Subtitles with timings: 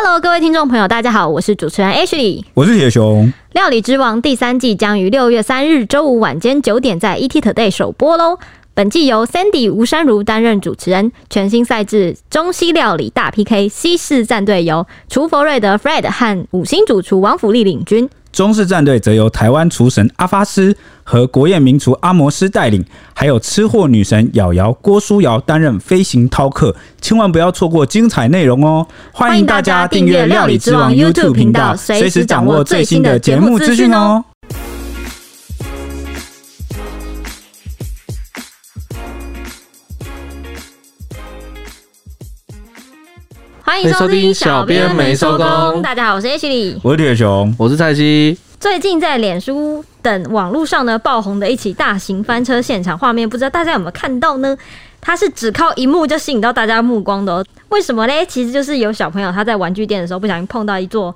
[0.00, 3.32] Hello，各位听众朋友，大家好，我是主持人 Ashley，我是铁熊。
[3.50, 8.38] 料理之王第三季将于六月三日周五晚间九点在 ETtoday 首播喽。
[8.74, 18.08] 本季由 Sandy 吴珊如担任主持人，全新赛制中西料理大 PK，西式战队由厨佛瑞德 Fred 和五星主厨王福力领军。
[18.30, 20.76] 中式战队则由台湾厨神阿发师
[21.10, 22.84] 和国宴名厨阿摩斯带领，
[23.14, 28.86] 还有吃货女神瑶瑶郭书瑶担任飞行饕客，千万不要错过精彩内容哦！
[29.10, 34.22] 欢迎大家订阅料理之王 YouTube 频道，随时掌握最新的节目资讯哦。
[43.62, 45.80] 欢迎收听小编没收工。
[45.80, 48.36] 大家好，我是 Ashley，我是铁雄，我是蔡西。
[48.60, 54.56] 最近在脸书等网络上呢爆红的一起大型翻车现场画面，不知道大家有没有看到呢？
[55.00, 57.44] 它是只靠一幕就吸引到大家目光的哦。
[57.68, 58.12] 为什么呢？
[58.26, 61.14] 其实就是有小朋友他在玩具店的时候不小心碰到一座。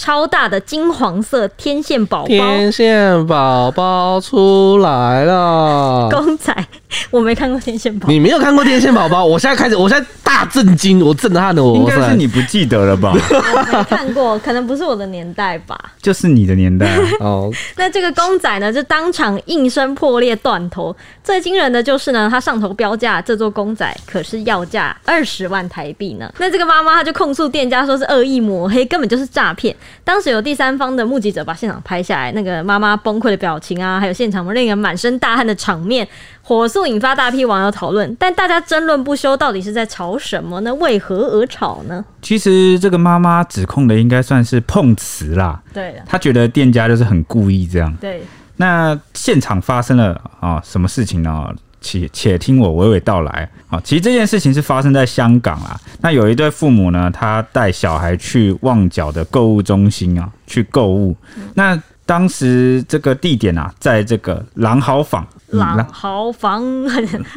[0.00, 6.06] 超大的金黄色天线宝宝，天线宝宝出来了。
[6.14, 6.54] 公仔，
[7.10, 8.12] 我没看过天线宝宝。
[8.12, 9.24] 你没有看过天线宝宝？
[9.24, 11.76] 我现在开始，我现在大震惊，我震撼的我。
[11.76, 13.12] 应该是你不记得了吧？
[13.12, 15.78] 我没看过，可能不是我的年代吧。
[16.00, 17.50] 就是你的年代 哦。
[17.76, 20.94] 那这个公仔呢，就当场应声破裂断头。
[21.22, 26.32] 最惊人的就是呢，他上头标价这座公仔可是要价二十万台币呢。
[26.38, 29.74] 那这个妈妈她就控诉店家说是恶意抹黑，根本就是诈骗。
[30.04, 36.06] 当时有第三方的目击者把现场拍下来，那个妈妈崩溃的表情啊，还有现场令人满身大汗的场面，
[36.48, 38.16] 火速引发大批网友讨论。
[38.18, 40.74] 但大家争论不休，到底是在吵什么呢？
[40.76, 42.02] 为何而吵呢？
[42.22, 45.62] 其实这个妈妈指控的应该算是碰瓷啦。
[45.74, 47.94] 对的，她觉得店家就是很故意这样。
[48.00, 48.22] 对，
[48.56, 51.54] 那现场发生了啊什么事情呢？
[51.82, 53.46] 且且听我娓娓道来。
[53.66, 55.78] 好，其实这件事情是发生在香港啊。
[56.00, 61.14] 那有一对父母呢，他带小孩去旺角的购物中心啊去购物。
[61.52, 65.26] 那当时这个地点啊，在这个朗豪坊。
[65.56, 66.84] 朗豪坊，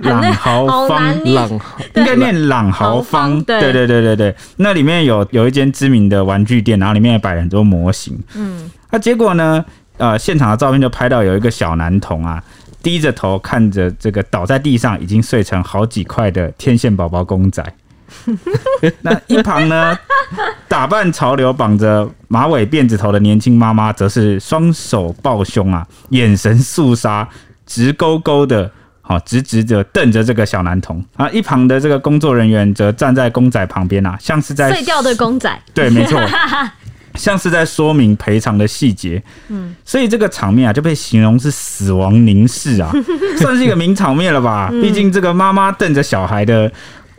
[0.02, 1.50] 朗豪坊，朗
[1.96, 3.42] 应该念朗豪坊。
[3.44, 8.22] 对对对对对，那里面有有一间知名的玩具店，然后里面也摆很多模型。
[8.36, 9.64] 嗯，那结果呢？
[9.98, 12.44] 呃，现场的照片就拍到有一个小男童啊。
[12.84, 17.64] 低着头看着这个倒在地上已经碎成好几块的天线宝宝公仔，
[19.02, 19.96] 那一旁呢，
[20.68, 27.30] 打扮潮流、绑着马尾辫子头的年轻妈妈，则是双手抱胸啊，眼神肃杀，
[27.74, 31.30] 直勾勾的，好直直的瞪着这个小男童啊。
[31.30, 36.20] 一旁的这个工作人员则站在公仔旁边啊，像是在碎掉的公仔， 对，没错。
[37.16, 42.92] 像是在说明赔偿的细节，嗯，所以这个场面啊就被形容是死亡凝视啊，
[43.38, 44.70] 算是一个名场面了吧？
[44.82, 46.72] 毕竟这个妈妈瞪着小孩的。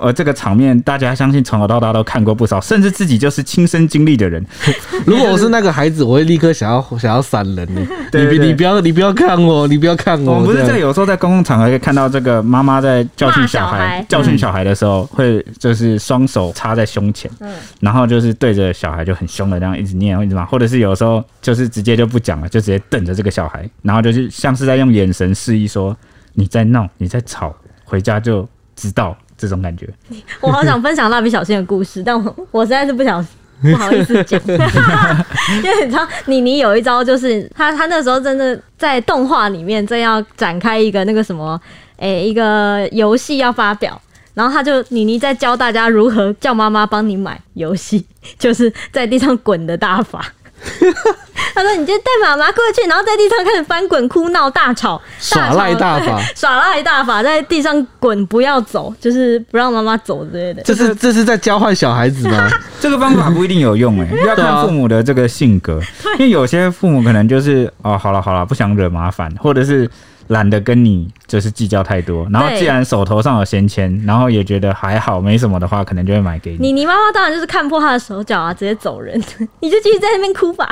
[0.02, 4.44] 呃，这个场面大家相信从小到大都看过不少，甚至自己就是亲身经历的人。
[5.06, 7.80] 如果我是那个孩子，我会立刻想要 想要闪人 呢。
[8.12, 10.34] 你你不要你不要看我，你不要看我。
[10.34, 25.96] 我们不是这个，有时候在公共场合可以看到这个妈妈在教训小孩，小孩教训小孩的时候，会就是双手插在胸前，嗯，然后就是对着小孩就很凶的这样一直念一直骂，或者是有时候就是直接就不讲了，就直接瞪着这个小孩，然后就是像是在用眼神示意说
[26.34, 27.54] 你在闹，你在吵，
[27.84, 29.16] 回家就知道。
[29.42, 29.88] 这种感觉，
[30.40, 33.26] 我好想分享蜡笔小新的故事，但我我实在是不想
[33.60, 41.60] 不好意思讲， 因为你知道，妮妮有一招，就是他他那时候真的在动画里面正要展开一个那个什么，
[41.96, 44.00] 诶、欸，一个游戏要发表，
[44.34, 48.06] 然后他就妮妮在教大家如何叫妈妈帮你买游戏，
[48.38, 50.24] 就是在地上滚的大法。
[51.54, 60.62] 他说：“你就带妈妈过去，然后在地上开始翻滚、哭闹、大吵、耍赖大法， 耍赖大法，在地上滚，不要走，就是不让妈妈走之类的。
[60.62, 62.48] 这是这是在教坏小孩子吗？
[62.80, 65.80] 这个方法不一定有用哎、欸， 要看父母的这个性格，
[66.18, 69.90] 因为有些父母可能就是哦，好了好了，不想惹麻烦，或者是。”
[70.28, 76.58] 懒得跟你就是计较太多，然后既然手头上有闲钱，然后也觉得还好没什么的话，可能就会买给你。
[76.58, 79.20] 你你妈妈当然就是看破他的手脚啊，直接走人，
[79.60, 80.68] 你就继续在那边哭吧。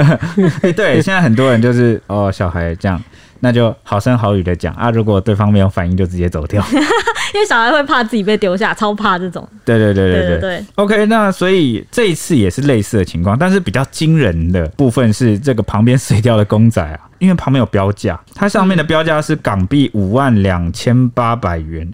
[0.76, 3.02] 对，现在很多人就是哦，小孩这样。
[3.40, 6.64] 那就好声好语的讲啊，如果对方没有反应，就直接走掉，
[7.34, 9.46] 因为小孩会怕自己被丢下，超怕这种。
[9.64, 10.64] 对对对对对对。
[10.74, 21.92] OK，那所以这一次也是类似的情况，但是比较惊人的部分是这个旁边碎掉的公仔啊，因为旁边有标价，它上面的标价是港币五万两千八百元。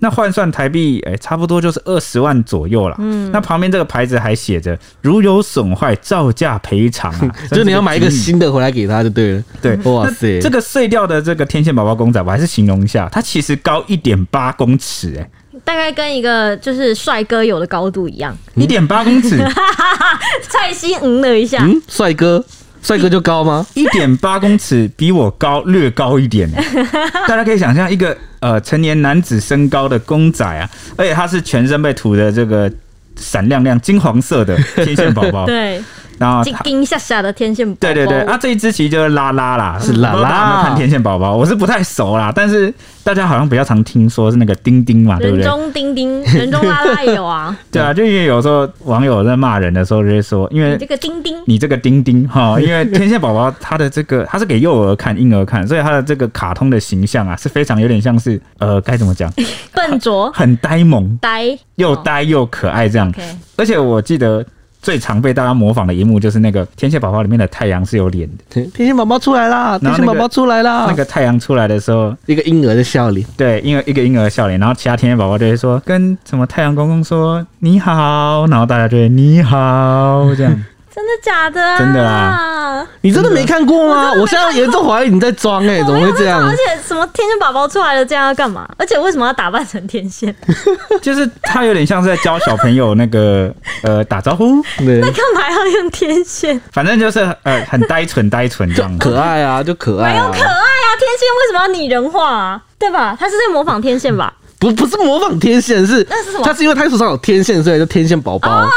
[0.00, 2.96] 那换算台币，哎、欸，差不多就是二十万左右了。
[2.98, 9.44] 嗯，那旁边这个牌子还写着“如有损坏，照价赔偿”啊， 就是你要买一个新的回来给他就对了。
[9.62, 15.30] 对，哇塞，这个碎掉的这个天线宝宝公仔，我还是形容一下，它其实高一点八公尺，哎，
[15.64, 19.38] 大概跟一个就是帅哥有的高度一样，一点八公尺。
[20.50, 22.44] 蔡西嗯了一下，嗯，帅哥，
[22.84, 23.66] 帅哥就高吗？
[23.74, 26.48] 一点八公尺比我高略高一点，
[27.26, 32.70] 大家可以想象一个呃成年男子身高的公仔啊，而且他是全身被涂的这个
[33.16, 35.82] 闪亮亮金黄色的天线宝宝， 对。
[36.18, 40.16] 然后金金下下的天线宝宝，对对对，啊，这一只其实就是拉拉啦，是拉拉。
[40.16, 41.34] 有没有看天线宝宝？
[41.34, 42.72] 我是不太熟啦，但是
[43.02, 45.44] 大家好像比较常听说是那个丁丁嘛，对不对？
[45.44, 47.56] 人中丁丁，人中拉拉也有啊。
[47.70, 59.32] 对啊，就因为有时候网友在骂人的时候就会说，因为你这个丁丁，你这个丁丁哈，因为天线宝宝它的这个它是给幼儿看、婴儿看，所以它的这个卡通的形象啊是非常有点像是呃该怎么讲，
[59.72, 63.12] 笨拙、很呆萌、呆又呆又可爱这样。
[63.56, 64.44] 而且我记得。
[64.84, 68.62] 最常被大家模仿的一幕就是那个天线宝宝里面的太阳是有脸的。
[68.66, 69.78] 天线宝宝出来啦！
[69.78, 70.84] 天线宝宝出来啦！
[70.86, 73.26] 那个太阳出来的时候，一个婴儿的笑脸。
[73.34, 80.64] 对，婴儿一个婴儿的笑脸，然后其他天线宝宝就会说跟什么太阳公公说你好，然后大家就会你好这样。
[80.94, 81.76] 真的假的啊？
[81.76, 82.86] 真的啦！
[83.00, 84.12] 你真的没看过吗？
[84.14, 86.40] 我，我现在严重怀疑你在装哎、欸，怎么会这样？
[86.46, 88.64] 而且什么天线宝宝出来了，这样要干嘛？
[88.78, 90.32] 而且为什么要打扮成天线？
[91.02, 93.52] 就是他有点像是在教小朋友那个
[93.82, 94.62] 呃打招呼。
[94.78, 96.60] 那干嘛要用天线？
[96.72, 100.12] 反正就是呃很呆蠢呆蠢这样，可爱啊，就可爱、啊。
[100.12, 102.62] 没有可爱啊，天线为什么要拟人化啊？
[102.78, 103.16] 对吧？
[103.18, 104.32] 他是在模仿天线吧？
[104.60, 106.44] 不，不是模仿天线，是那是什么？
[106.44, 108.60] 他是因为他手上有天线，所以叫天线宝宝。
[108.60, 108.70] Oh!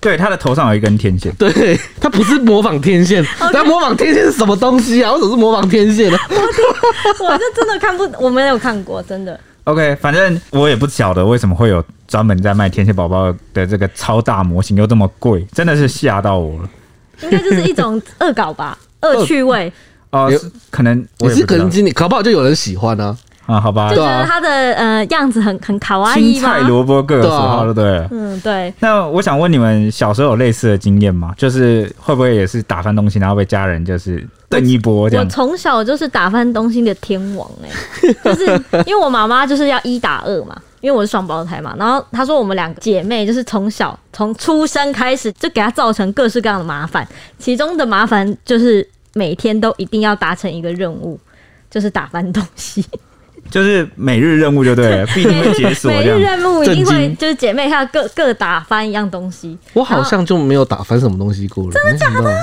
[0.00, 1.34] 对，他的头上有一根天线。
[1.34, 5.12] 对，他不是模仿天线，他模仿天线是什么东西啊？
[5.12, 6.18] 我怎么是模仿天线呢？
[7.20, 9.38] 我这真的看不，我没有看过，真的。
[9.64, 16.70] OK，反正我也不晓得为什么会有专门在卖天线宝宝的这个超大模型又这么贵，真的是吓到我了。
[17.22, 19.70] 应该就是一种恶搞吧，恶趣味。
[20.10, 20.32] 哦，
[20.70, 23.04] 可能也是可能今年搞不好就有人喜欢呢。
[23.04, 23.18] 啊，
[23.48, 28.08] 好吧，就觉得他的呃样子很很卡哇伊青菜萝卜各有所好，对不对？
[28.10, 28.72] 嗯，对。
[28.80, 31.32] 那我想问你们，小时候有类似的经验吗？
[31.36, 35.24] 就是会不会也是打翻东西，然后被家人就是瞪一波这样？
[35.24, 37.68] 我从小就是打翻东西的天王哎、
[38.02, 38.44] 欸， 就是
[38.86, 41.74] 因为我妈妈就是要一打二嘛，因为我是双胞胎嘛。
[41.78, 47.08] 然后她说我们两个姐妹就是从小从出生开始就给她造成各式各样的麻烦，
[47.38, 51.18] 其中的麻烦就是每天都一定要达成一个任务，
[51.70, 52.84] 就是打翻东西。
[53.50, 55.90] 就是每日任务就对了，必定会解锁。
[55.90, 59.56] 每日任务一定会就是姐妹她各各打翻一样东西。
[59.72, 61.70] 我好像就没有打翻什么东西过了。
[61.72, 62.34] 真的假的？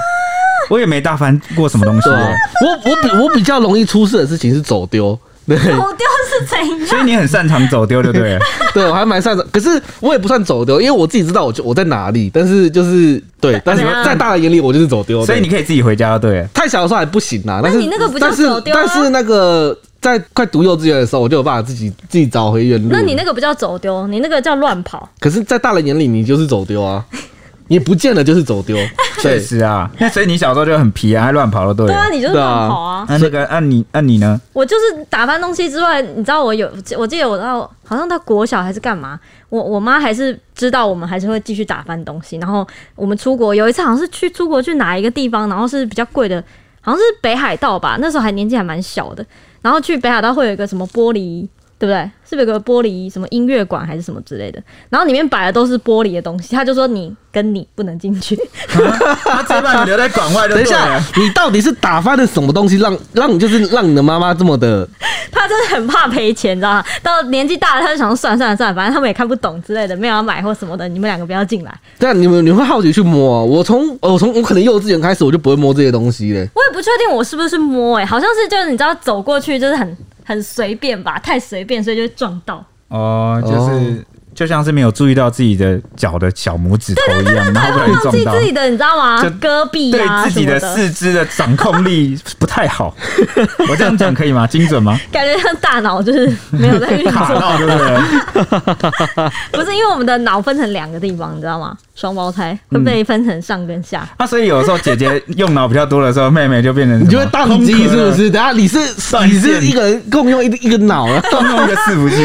[0.69, 2.09] 我也没打翻过什么东西。
[2.09, 5.17] 我我比我比较容易出事的事情是走丢。
[5.47, 6.87] 对，走丢是怎样？
[6.87, 8.39] 所以你很擅长走丢，对不对？
[8.73, 9.45] 对，我还蛮擅长。
[9.51, 12.31] 可是我也不算走丢，因为我自己知道我就我在哪里。
[12.33, 15.23] 但是就是对，但是在大人眼里我就是走丢。
[15.23, 16.43] 所以你可以自己回家，对。
[16.51, 17.59] 太小的时候还不行啊。
[17.61, 18.81] 但是你那个不叫走丢啊。
[18.83, 19.77] 但是那个。
[20.05, 22.89] 在快读幼稚园的时候，我就有办法自己自己找回原路。
[22.91, 25.09] 那你那个不叫走丢，你那个叫乱跑。
[25.19, 27.03] 可是，在大人眼里，你就是走丢啊！
[27.69, 28.77] 你不见了就是走丢。
[29.19, 31.87] 确实啊，那所以你小时候就很皮啊，还乱跑了对。
[31.87, 33.03] 对啊，你就是乱跑啊。
[33.09, 34.39] 那那个，按你按你呢？
[34.53, 39.19] 我就是打翻东西之外，你知道我有，我记得我到好像到国小还是干嘛，
[39.49, 42.37] 我我妈还是知道我们还是会继续打翻东西。
[42.37, 46.39] 然后我们出国有一次好像是去出国去哪一个地方，然后是比较贵的，
[46.81, 47.97] 好像是北海道吧。
[47.99, 49.25] 那时候还年纪还蛮小的。
[49.65, 51.47] 然后去北海道会有一个什么玻璃，
[51.77, 52.09] 对不对？
[52.27, 54.61] 是不是有个玻璃什么音乐馆还是什么之类的？
[54.89, 58.35] 然后里面摆的都是玻璃的东西，他就说你跟你不能进去，
[58.67, 60.47] 他直接把你留在馆外。
[60.47, 64.87] 等一下，你到底是打翻了什么东西，让让你就是让你的妈妈这么的？
[65.31, 66.83] 他真的很怕赔钱，你知道吗？
[67.03, 71.79] 到年纪大了，他就想说算了算了算了，反正他们也看不懂之类的，没有要买或什么的，你们两个不要进来。
[71.99, 73.43] 对啊，你们你会好奇去摸啊？
[73.43, 76.47] 我从我从我可能幼稚园开始，我就不会摸这些东西嘞。
[76.55, 82.61] 我也不确定我是不是摸，哎，好像是就是你知道走过去就是很很随便吧，太随便，所以就会撞到。
[82.89, 89.21] 哦，就是就像是没有注意到自己的脚的小拇指头一样，然后会撞到自己的，你知道吗？
[89.23, 92.93] 就胳臂对自己的四肢的掌控力不太好。
[93.69, 94.45] 我这样讲可以吗？
[94.45, 94.99] 精准吗？
[95.11, 99.31] 感觉像大脑就是没有在运作， 卡到对不对？
[99.53, 101.75] 不是，因为我们的脑分成两个地方，你知道吗？
[101.95, 108.29] 双胞胎会被分成上跟下，那、嗯啊、所以有时候姐姐用脑比较多的时候，妹妹就变成你就会宕机，是不是？
[108.29, 108.77] 等下你是
[109.25, 112.15] 你是一个人共用一一个脑啊， 共用一个伺服器。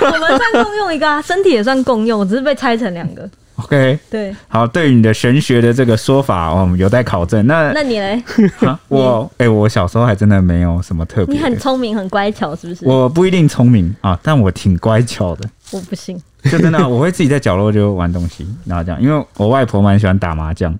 [0.00, 3.28] 我们算共用一个啊，身体也算共用，只是被拆成两个。
[3.56, 7.44] OK，对，好，对于你的玄学的这个说法，我们有待考证。
[7.48, 8.22] 那那你嘞？
[8.86, 11.34] 我哎、欸，我小时候还真的没有什么特别。
[11.34, 12.86] 你很聪明，很乖巧，是不是？
[12.86, 15.48] 我不一定聪明啊，但我挺乖巧的。
[15.72, 16.20] 我不信。
[16.44, 20.76] 就真的，我会自己在角落就玩东西，然后这样，因为我外婆蛮喜欢打麻将，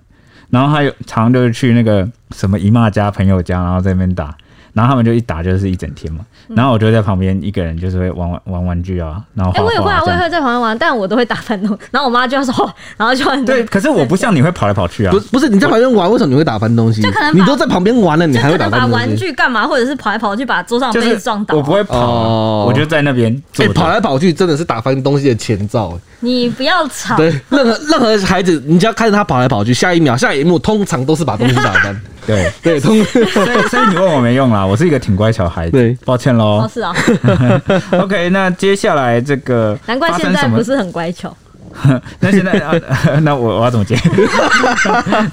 [0.49, 4.35] 然后她有常就是去那个什么姨妈家、朋友家，然后在那边打，
[4.73, 6.25] 然后他们就一打就是一整天嘛，
[6.55, 12.53] 然后我就在旁边一个人就是会玩玩玩玩具啊，然后哎、欸、我也会啊，我也会在旁边玩，但我都会打翻东西，然后我妈就要说，
[12.97, 17.01] 然后就很对，可是我不像你会跑来跑去啊，不不是你在旁边玩，为什么你会打翻东西？
[17.01, 18.93] 就可能你都在旁边玩了，你还会打翻东西？
[18.93, 19.67] 把玩具干嘛？
[19.67, 21.55] 或者是跑来跑去把桌上杯子撞倒？
[21.55, 25.97] 我不会跑、啊，哦、我就在那边，哎、欸，跑来跑去真的是打翻东西的前兆。
[26.21, 32.01] 你不要吵，对，任何任何孩子，你只要看着他跑来跑去，下一秒下一幕通常都是把东西打翻。
[32.27, 33.25] 对对，通所以
[33.69, 36.63] 所以你问我没用啦，我是一个挺乖小孩子，对，抱歉喽。
[36.63, 36.95] 哦，是啊。
[38.01, 41.35] OK，那接下来这个 难怪现在不是很乖巧。
[42.19, 42.73] 那现在啊，
[43.21, 43.95] 那我我要怎么接？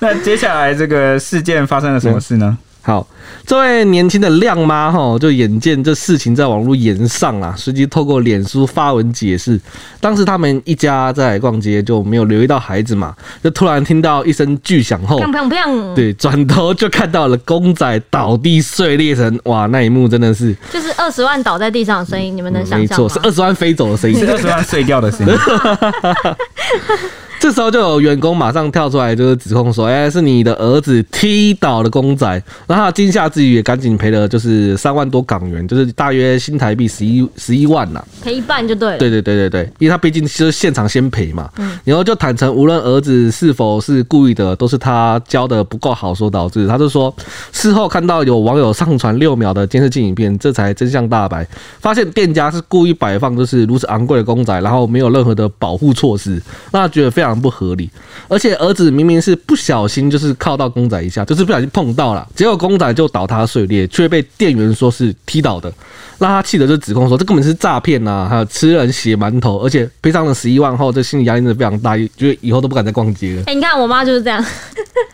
[0.01, 2.57] 那接下来这个事件发生了什么事呢？
[2.87, 3.05] 好，
[3.45, 9.61] 这位年轻的亮妈哈，就眼见这事情在网络炎上啊，随即透过脸书发文解释。
[10.01, 13.13] 当时他们一家在逛街，就没有留意到孩子嘛，
[13.43, 23.05] 就突然听到一声巨响后，砰砰砰，对，转头就看到了公仔倒地碎裂成，哇，那一幕真的是，就是二十万倒在地上的声音，你们能想象吗？
[23.05, 25.35] 没错，是二十万飞走的声音，是二十万碎掉的声音。
[27.47, 32.27] 这时候就有员工马上跳出来，就是指控说：“哎、欸，是你的儿子踢倒了公仔。”
[32.67, 38.99] 然后他惊吓之余也赶紧赔了，就是三万多港元，就是大约新台币十一十一万呐，赔一半就对了。
[38.99, 41.49] 对对对对对，因为他毕竟是现场先赔嘛。
[41.59, 41.79] 嗯。
[41.85, 46.67] 然后就坦诚，无论儿子是否是故意的，都是他教的不够好所导致。
[46.67, 47.15] 他就说，
[47.53, 51.47] 事后看到有网友上传六秒的监视器影片，这才真相大白，
[51.79, 57.36] 发现店家是故意摆放就是如此昂贵的公仔，然后没有任何的保护措施，那觉得非常。
[57.41, 57.91] 不合理，
[58.29, 65.73] 而且儿子明明是不小心，就是靠到公仔一下，就是不小心碰到了，结果公仔就倒塌碎裂，却被店员说是踢倒的，
[66.19, 73.43] 让他气得就指控说这根本是诈骗呐，还有吃人血馒头，而且赔偿了十一万后，这心理压力真的非常大，觉得以后都不敢再逛街了。
[73.43, 74.45] 哎、欸，你看我妈就是这样，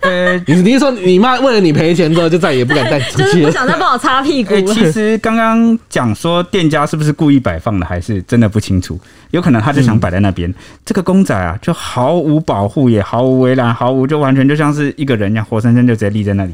[0.01, 4.55] 呃，你你是说你妈为了你赔钱之后就再也不敢再出去了，就是不想再帮我擦屁股。
[4.55, 8.99] 欸、其实刚刚讲说店家是不是故意摆放的，还是真的不清楚。
[9.31, 16.53] 有可能他就想摆在那边，嗯、这个公仔啊，就毫无保护，也毫无围栏，毫无就完全就像是一个人一样，活生生就直接立在那里。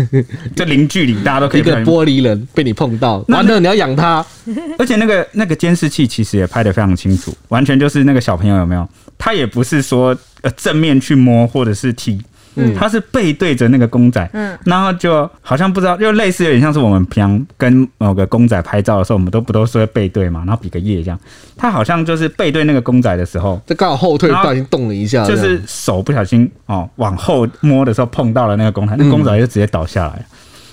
[0.54, 1.62] 这零距离，大家都可以。
[1.62, 4.22] 一个玻璃人被你碰到，完了你要养他。
[4.78, 8.86] 而且那个那个监视器其实也拍得非常清楚，完全就是那个小朋友有没有？
[9.16, 12.20] 他也不是说呃正面去摸或者是踢。
[12.54, 21.18] 嗯，他是背对着那个公仔，嗯，然后就好像不知道，就类似有点像是我们平常跟某个公仔拍照的时候，我们都不都是会背对嘛，然后比个耶这样。
[21.56, 30.22] 他好像就是背对那个公仔的时候，就刚好后退，不小心动了一下，就是手不小心哦往后摸的时候碰到了那个公仔，那公仔就直接倒下来了。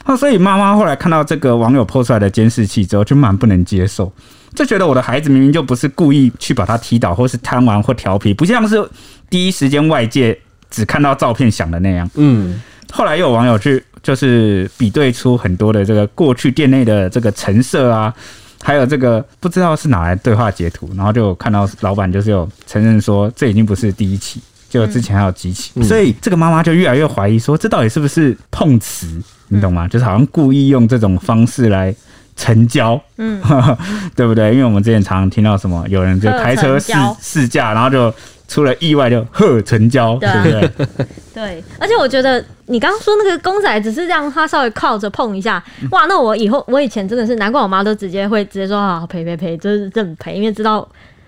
[0.06, 4.12] 那、嗯、所以妈妈后来看到这个网友 PO 出来的监视器之后，就蛮不能接受，
[4.54, 8.86] 就觉得我的孩子明明就不是故意去把他踢倒，或是贪玩或调皮，不像是
[9.30, 10.38] 第一时间外界。
[10.70, 12.62] 只看到照片想的那样，嗯，
[12.92, 18.14] 后来又有网友去就是比对出很多的这个过去店内的这个成色啊，
[18.62, 29.08] 还有这个不知道是哪来对话截图，然后就看到老板就是有承认说这已经不是第一起，就之前还有几起，所以这个妈妈就越来越怀疑说这到底是不是碰瓷，
[29.48, 29.88] 你懂吗？
[29.88, 31.94] 就是好像故意用这种方式来
[32.40, 33.42] 成交，嗯，
[34.16, 34.52] 对不对？
[34.54, 38.14] 因为我们之前常常听到什么有人就开车试试驾，然后就。
[38.50, 40.88] 出了意外就呵成交，对不对？
[41.36, 50.78] 对，而且我觉得你刚刚说那个公仔只是让他稍微靠着碰一下，哇，那我以后我以前真的是难怪我妈都直接会直接说啊赔赔赔，就是这么赔，因为知道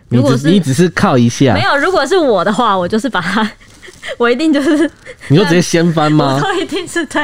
[0.10, 3.48] 如果是，你只是靠一下，没有，如果是我的话，我就是把它。
[4.18, 4.90] 我一定就是，
[5.30, 6.40] 你说直接掀翻吗？
[6.44, 7.24] 我一定是对，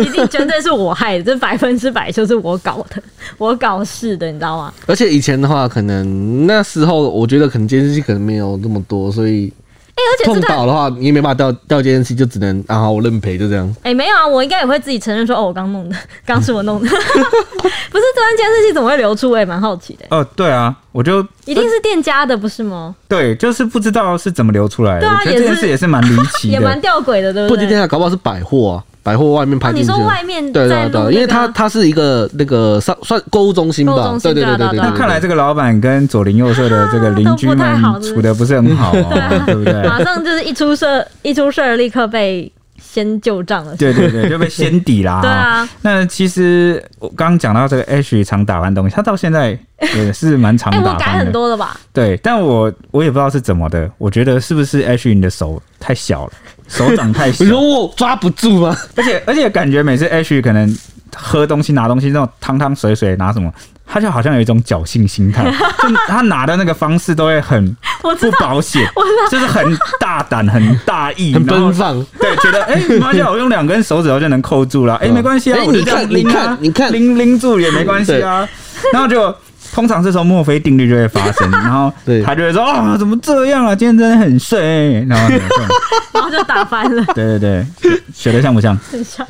[0.00, 3.02] 一定绝对是我害的，这百分之百就是我搞的，
[3.38, 4.72] 我搞事的，你知道吗？
[4.86, 9.52] 而且以前的话，可能那时候我觉得可能监视器可能没有那么多，所以。
[9.94, 13.68] 哎，而且碰倒的话，你也没办法掉掉监视器，就只能啊，我认赔，就这样。
[13.82, 19.30] 哎、欸，没有啊，我应该也会自己承认说，哦，我刚弄的，刚是我弄的， 不是这段监视器怎么会流出？
[19.30, 20.06] 我也蛮好奇的。
[20.08, 22.94] 哦，对啊，我就一定是店家的，不是吗？
[23.06, 25.00] 对，就是不知道是怎么流出来的。
[25.00, 27.48] 对啊，这件事也是蛮离奇的， 也蛮吊诡的，对不对？
[27.48, 28.84] 不知店家，搞不好是百货啊。
[29.02, 34.78] 百货外面拍进去，你说外面对对对，因为它它是一个那个算算购物中心吧，对对对对对。
[34.78, 37.58] 那看来这个老板跟左邻右舍的这个邻居们
[38.00, 39.82] 处的不是很好啊，对不对？
[39.84, 45.20] 马上就是一出事一出事立刻被先旧账了，对对对，就被先抵啦。
[45.22, 49.58] 对啊，那其实我刚刚讲到这个 Ash 常打翻东西，他到现在
[49.96, 50.98] 也是蛮常打翻的。
[50.98, 51.80] 改很多了吧？
[51.92, 56.32] 对，但我我也不知道是怎么的，我觉得是不是 Ash 你的手太小了。
[56.72, 58.76] 手掌太小，你说我抓不住吗？
[58.96, 60.76] 而且而且感觉每次 H 可能
[61.14, 63.52] 喝东西拿东西那种汤汤水水拿什么，
[63.86, 65.44] 他就好像有一种侥幸心态，
[65.82, 68.88] 就他拿的那个方式都会很不保险，
[69.30, 69.62] 就是很
[70.00, 72.04] 大胆、很大意、很奔放。
[72.18, 78.48] 对，觉得哎，妈、欸、我用两根手指头就能扣住了，哎、欸，没关系啊，我就这样拎啊，你看拎拎住也没关系啊，
[78.92, 79.34] 然后就。
[79.72, 81.92] 通常这时候墨菲定律就会发生，然后
[82.24, 83.74] 他就会说啊，怎么这样啊？
[83.74, 85.34] 今天真的很睡，然后
[86.12, 87.02] 然后就打翻了。
[87.14, 88.76] 对对对，学的像不像？
[88.90, 89.26] 很像，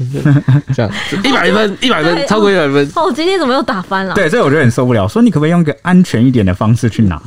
[0.75, 0.91] 像
[1.23, 2.91] 一百分，一百分，超过一百分。
[2.97, 4.15] 哦，今天怎么又打翻了？
[4.15, 7.21] 对，所以我就很受不了，说你可不可以用个安全一点的方式去拿？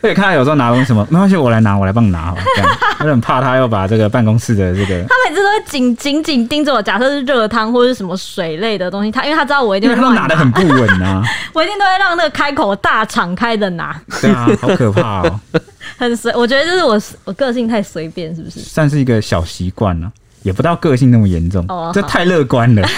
[0.00, 2.32] 对，看他有时候拿东西什么，没关系，我来拿，我来帮你拿。
[2.54, 2.70] 这样，
[3.00, 5.02] 我很怕他要把这个办公室的这个。
[5.08, 10.08] 他每次都会紧紧紧盯着我，假设是热汤或者是什么水类的东西，他因为他知道我一定会拿。
[10.10, 11.20] 拿的很不稳啊！
[11.52, 13.98] 我一定都会让那个开口大敞开的拿。
[14.20, 15.40] 对啊，好可怕哦。
[15.96, 18.60] 很随，我觉得就是我我个性太随便，是不是？
[18.60, 21.64] 算是一个小习惯了，也不到个性那么严重。
[21.68, 22.86] 哦，这太乐观了。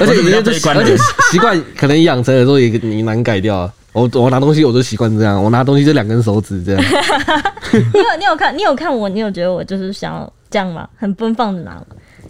[0.00, 0.96] 而且你这而且
[1.30, 3.70] 习惯可能养成的时候也你难改掉。
[3.92, 6.82] 我我拿东西我就习惯这样，我拿东西就两根手指这样。
[7.72, 10.88] 你有你有看你有看我，你有觉得我就是想要这样吗？
[10.96, 11.80] 很奔放的拿，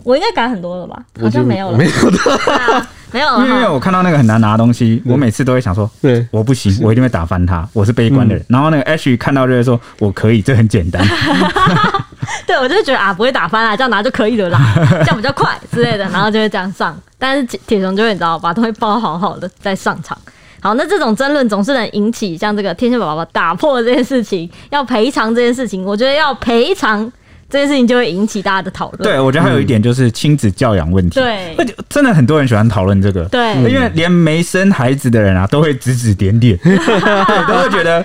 [0.05, 1.03] 我应该改很多了吧？
[1.21, 2.19] 好像没有了，没有的，
[3.13, 3.47] 没有了。
[3.47, 7.67] 因为我看到那个很难拿的东西，我每次都会想说，对，我不行，我一定会打翻它。
[7.73, 8.45] 我是悲观的人。
[8.49, 11.03] 然后那个 Ash 看到就会说，我可以，这很简单。
[12.47, 14.59] 对，我就觉得啊，不会打翻啊，这样拿就可以了啦，
[15.05, 16.99] 这样比较快之类的，然后就会这样上。
[17.19, 20.17] 但是铁雄就会你知道，把东西包好好的再上场。
[20.61, 27.11] 好，那这种争论总是能引起像这个天线宝宝打破这件事情，要赔偿这件事情，我觉得要赔偿
[27.53, 29.03] 这件事情就会引起大家的讨论。
[29.03, 31.21] 对，我觉得还有一点就是亲子教养问题。
[31.21, 31.55] 对，
[31.91, 33.25] 真的很多人喜欢讨论这个。
[33.27, 38.03] 对，因为连没生孩子的人啊，都会指指点点， 对，都会觉得。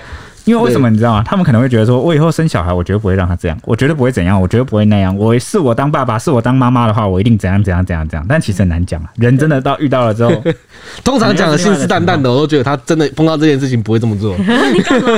[0.48, 1.22] 因为为什么你知道吗？
[1.26, 5.14] 他们可能会觉得说，我以后生小孩，我绝对不会让他这样，我绝对不会怎样，我绝对不会那样。
[5.16, 8.24] 我是我当爸爸，是我当妈妈的话，我一定怎样怎样怎样怎样。
[8.28, 10.32] 但其实很难讲啊，人真的到遇到了之后，
[11.04, 14.34] 通常讲的信誓旦旦的，我都觉得他真的碰到这件事情不会这么做。
[14.72, 15.10] 你干嘛？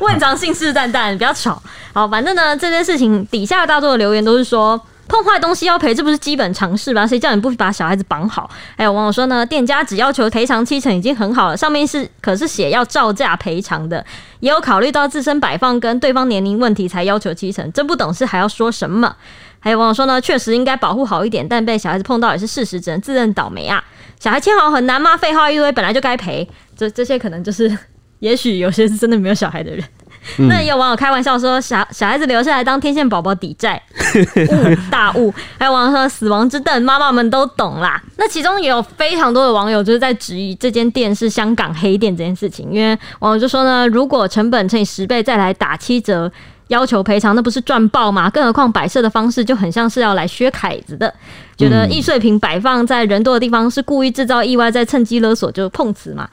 [0.00, 1.62] 我很常信誓旦旦，你不要吵。
[1.92, 4.80] 好，反正呢，这件事情底下大多的留言都是说。
[5.08, 7.06] 碰坏东西要赔，这不是基本常识吗？
[7.06, 8.48] 谁叫你不把小孩子绑好？
[8.76, 14.04] 还有网友说呢，店家只要求赔偿七成已经很好了，上面是可是写要照价赔偿的，
[14.40, 19.16] 也有考虑到自身摆放跟对方年龄问题才要求七成，真不懂事还要说什么？
[19.60, 23.82] 还有网友说呢，确实应该保护好一点，但被小孩子碰到也是事实，只能自认倒霉啊！
[24.20, 25.16] 小孩签好很难吗？
[25.16, 26.48] 废话一堆，本来就该赔。
[26.76, 27.76] 这这些可能就是，
[28.20, 29.84] 也许有些是真的没有小孩的人。
[30.48, 33.80] 那也有网友开玩笑说，小小孩子留下来当天线宝宝抵债，
[34.50, 35.32] 误大误。
[35.58, 38.02] 还有网友说，死亡之凳，妈妈们都懂啦。
[38.16, 46.30] 那其中也有非常多的网友就是在质疑这间店是香港黑店这件事情，因为网友就说呢，如果成本乘以十倍再来打七折，
[46.68, 48.28] 要求赔偿，那不是赚爆吗？
[48.28, 51.12] 更何况摆设的方式就很像是要来削凯子的，
[51.56, 56.28] 觉得易碎品摆放在人多的地方是故意制造意外，再趁机勒索，就碰瓷嘛。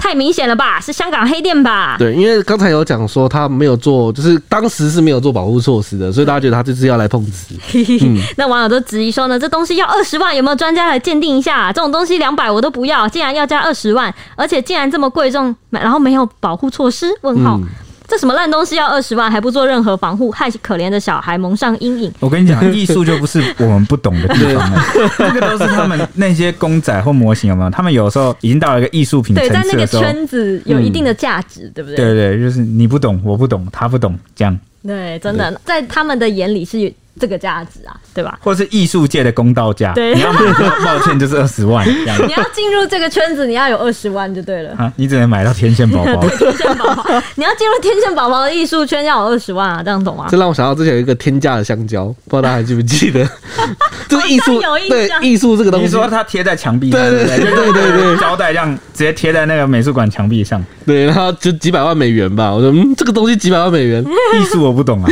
[0.00, 1.96] 太明显了吧，是香港黑店吧？
[1.98, 7.54] 对，因为刚才有讲说他没有做，就是当时是没有做保护措施的，所以大家觉得他这次要来碰瓷。
[8.02, 11.72] 嗯、那网友都质疑说呢，这东西要二十万，有没有专家来鉴定一下、啊？
[11.72, 17.06] 这种东西两百我都不要，竟然要加二十万，而且竟然这么贵重，然后没有保护措施？
[17.20, 17.58] 问号。
[17.60, 17.68] 嗯
[18.10, 22.12] 这什么烂东西要二十万还不做任何防护，害可怜的小孩蒙上阴影。
[22.18, 24.82] 我跟你讲， 艺术就不是我们不懂的地方了，
[25.20, 27.70] 那个都是他们那些公仔或模型有没有？
[27.70, 31.96] 他们有时候已经到了一个艺术品层次的时候，对，在那个圈子有一定的价值，嗯、对不对？
[31.96, 34.58] 对对，就是你不懂，我不懂，他不懂，这样。
[34.82, 36.92] 对，真的，在他们的眼里是。
[37.18, 38.38] 这个价值啊，对吧？
[38.42, 40.40] 或是艺术界的公道价，对，你要买，
[40.84, 41.86] 抱歉，就是二十万。
[41.86, 44.70] 你要进入这个圈子，你要有二十万就对了。
[44.76, 46.26] 啊，你只能买到天线宝宝。
[46.38, 50.26] 天线宝宝，你要进入天线宝宝的艺术圈，要有二十万啊，这样懂吗？
[50.30, 53.28] 这让我想到之前有一个天价的香蕉，不知道大家还记不记得？
[54.08, 62.52] 这是艺术，对艺术这个东西，你说它贴在墙壁上，对对对对对对，胶带这样直接贴在那个美术馆墙壁上，对，然后就几百万美元吧。
[62.52, 65.10] 我说，嗯，这个东西几百万美元，艺术我不懂啊，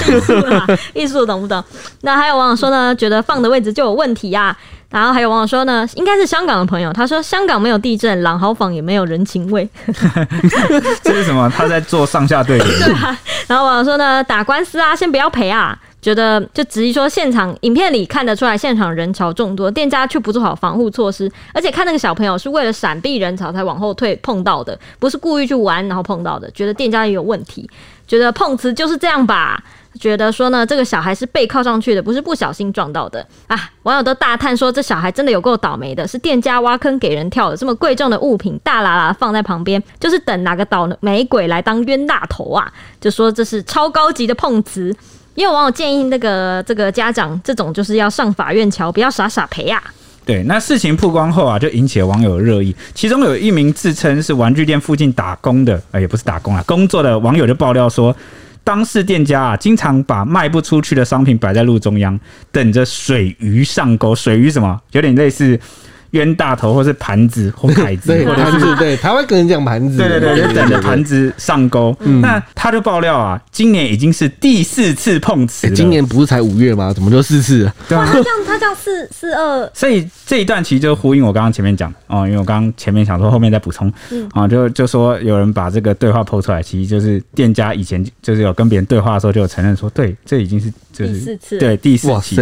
[0.95, 1.63] 艺术懂不懂？
[2.03, 2.69] 那还有网友说。
[2.69, 4.57] 呢，觉得放的位置就有问题呀、啊。
[4.91, 9.67] 然后还有网友说呢，应该是香港的朋友，他说香港没有地震，朗豪坊也没有人情味。
[11.03, 11.51] 这是什么？
[11.57, 12.71] 他在做上下对联。
[13.49, 15.79] 然后网友说呢，打官司啊，先不要赔啊。
[16.01, 26.51] 觉得就质疑说，现场影片里看得出来，现场人潮众多，店家却不做好防护措施，而且看那个小朋友是为了闪避人潮才往后退碰到的，不是故意去玩然后碰到的。
[26.53, 27.69] 觉得店家也有问题，
[28.07, 29.63] 觉得碰瓷就是这样吧。
[29.99, 33.59] 觉得说呢，这个小孩是背靠上去的，不是不小心撞到的啊！
[33.83, 37.57] 网友都大叹说，这小孩真的有够倒霉的，是店家挖坑给人跳的。
[37.57, 42.73] 这么贵重的物品，大喇喇放在旁边，就是等哪个倒霉鬼来当冤大头啊！
[43.01, 44.95] 就说这是超高级的碰瓷。
[45.39, 49.81] 也有网友建议那个这个家长，这种就是要上法院桥，不要傻傻赔啊。
[50.27, 52.75] 对，那事情曝光后啊，就引起了网友热议。
[52.93, 58.15] 其中有一名自称是玩具店附近打工的，呃，也不是打工啊，工作的网友就爆料说，
[58.65, 62.19] 当事店家啊，经常把卖不出去的商品摆在路中央，
[62.51, 64.13] 等着水鱼上钩。
[64.13, 64.77] 水鱼什么？
[64.91, 65.59] 有点类似。
[66.11, 71.97] 冤大头，或是盘子 或凯子，对，盘子，对，台湾可能讲盘子，对对对，就等着盘子上钩。
[72.23, 75.71] 那他就爆料啊，今年已经是第四次碰瓷。
[75.71, 76.93] 今年不是才五月吗？
[76.93, 77.71] 怎么就四次？
[77.89, 79.71] 对啊，他这样他这样四四二。
[79.75, 83.93] 所以这一段其实就呼应我刚刚前面讲哦，因为我刚刚前面想说后面再补充
[84.33, 92.37] 啊，就就说有人把这个对话 PO 出来，其实就是店家以前就是有跟别人对话的时候就有承认说，对，这已经是就是第四次，对，第四期。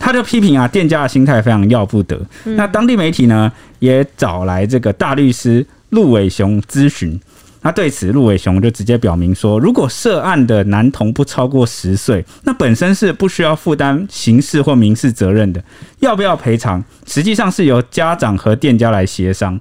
[0.00, 2.20] 他就批评啊，店家的心态非常要不得。
[2.46, 7.20] 嗯、那当地媒体呢，也找来这个大律师陆伟雄咨询。
[7.62, 15.62] 那对此，陆伟雄就直接表明说，如果涉案的男童不超过十岁，那本身是不需要负担刑事或民事责任的。
[15.98, 19.60] 要不要赔偿，实际上是由家长和店家来协商。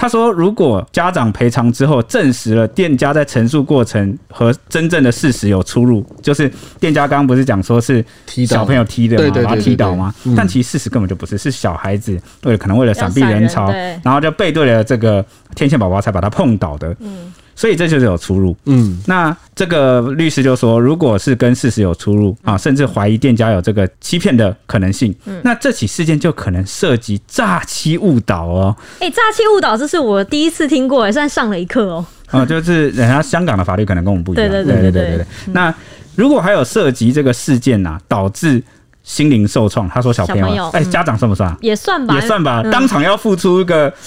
[0.00, 8.02] 他说：“如果家长赔偿之后证实了店家在陈述过程和真正的事实有出入，就是店家刚刚不是讲说是
[8.46, 10.14] 小朋友踢的嘛，把他踢倒吗？
[10.34, 13.70] 但其实事实根本就不是，是小孩子为了可能为了闪避人潮，
[14.02, 15.22] 然后就背对了这个
[15.54, 17.30] 天线宝宝才把他碰倒的。”嗯。
[17.60, 28.74] 所以这就是有出入，嗯，那这个律师就说，如果是跟事实有出入啊，甚至怀疑店家有这个欺骗的可能性，嗯，那这起事件就可能涉及诈欺误导哦。
[29.00, 32.06] 哎，诈欺误导这是我第一次听过，也算上了一课哦。
[32.28, 35.26] 啊，就是人家香港的法律可能跟我们不一样，对对对对对对。
[35.52, 35.74] 那
[36.14, 38.62] 如果还有涉及这个事件呐，导致
[39.10, 41.52] 心灵受创，他说小朋友，哎，家长算不算？
[41.60, 43.92] 也算吧，也算吧，当场要付出一个。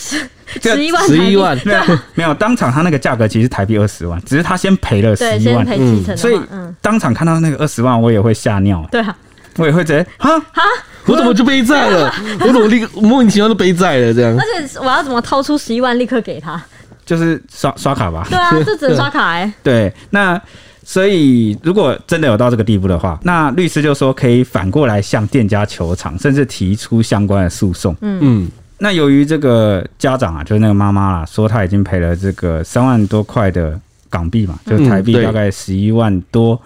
[0.62, 1.82] 十一万，十一万，没有
[2.14, 6.40] 没有，当场他那个价格其实台币二十万，只是他先赔了十一万，嗯，所以
[6.80, 9.16] 当场看到那个二十万，我也会吓尿，对啊，
[9.58, 10.62] 我也会觉得哈哈，
[11.08, 12.14] 我怎么就背债了？
[12.42, 14.14] 我怎么立刻莫名其妙就背债了？
[14.14, 16.62] 这样，而且我要怎么掏出十一万立刻给他？
[17.06, 18.26] 就是刷刷卡吧？
[18.30, 19.54] 对啊，就只能刷卡哎。
[19.62, 20.42] 对，那
[20.84, 27.96] 所以如果真的有到这个地步的话，那律师就说可以反过来向店家求偿，甚至提出相关的诉讼。
[28.02, 28.52] 嗯嗯。
[28.80, 36.60] 那由于这个家长啊，就是那个妈妈啦，说她已经赔了这个三万多块的港币嘛，就台币大概十一万多。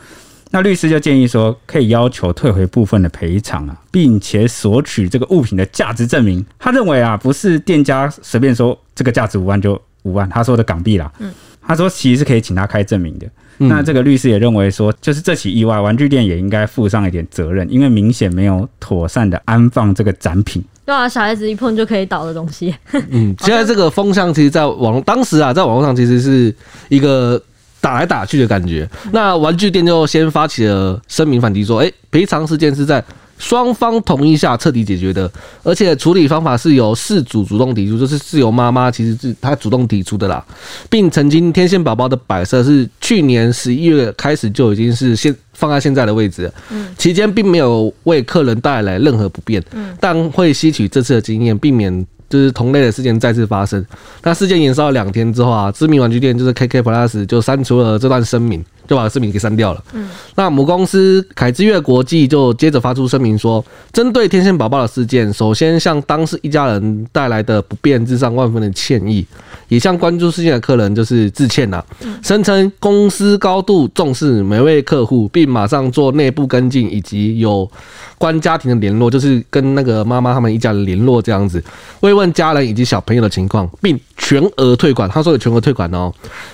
[0.50, 6.44] 那律师就建议说，可以要求退回部分的赔偿啊，并且索取这个物品的价值证明。
[6.58, 11.12] 他认为啊，不是店家随便说这个价值五万就五万，他说的港币啦。
[11.20, 11.32] 嗯，
[11.62, 13.28] 他说其实是可以请他开证明的。
[13.60, 20.64] 那这个律师也认为说，就是这起意外，玩具店也应该负上一点责任，因为明显没有妥善的安放这个展品。
[20.86, 22.74] 对啊，小孩子一碰就可以倒的东西。
[23.10, 26.54] 嗯， 现在这个风向其实，在网当时啊，在网络上其实是
[26.90, 27.42] 一个
[27.82, 28.88] 打来打去的感觉。
[29.12, 33.04] 那玩具店就先发起了声明反击，说：“哎，赔偿事件是在。”
[33.38, 35.32] 双方同意下彻底解决的，
[35.64, 40.44] 而且处理方法是由事主主动提出，就是是由妈妈其实是她主动提出的啦，
[40.90, 53.84] 并曾经天线宝宝的摆设是去年十一月开始就已经是现放在现在的位置，嗯，期间并没有为客人带来任何不便，嗯，但会吸取这次的经验，避免就是同类的事件再次发生。
[54.24, 58.64] 那事件延烧了两天之后啊，知名玩具店就是 KK Plus 就删除了这段声明。
[58.88, 59.84] 就把视频给删掉了。
[59.94, 69.26] 嗯，那母公司凯之月国际就接着发出声明说，针对天线宝宝的事件，首先向当事一家人带来的不便致上万分的歉意，
[69.68, 71.84] 也向关注事件的客人就是致歉呐。
[72.24, 77.70] 声称公司高度重视每位客户，并马上做内部跟进以及有
[78.18, 81.64] 关家庭的联络，就是跟那个妈妈他们一家人联络这样子，
[82.00, 85.10] 慰问家人以及小朋友的情况，并全额退款。
[85.10, 86.12] 他说有全额退款哦。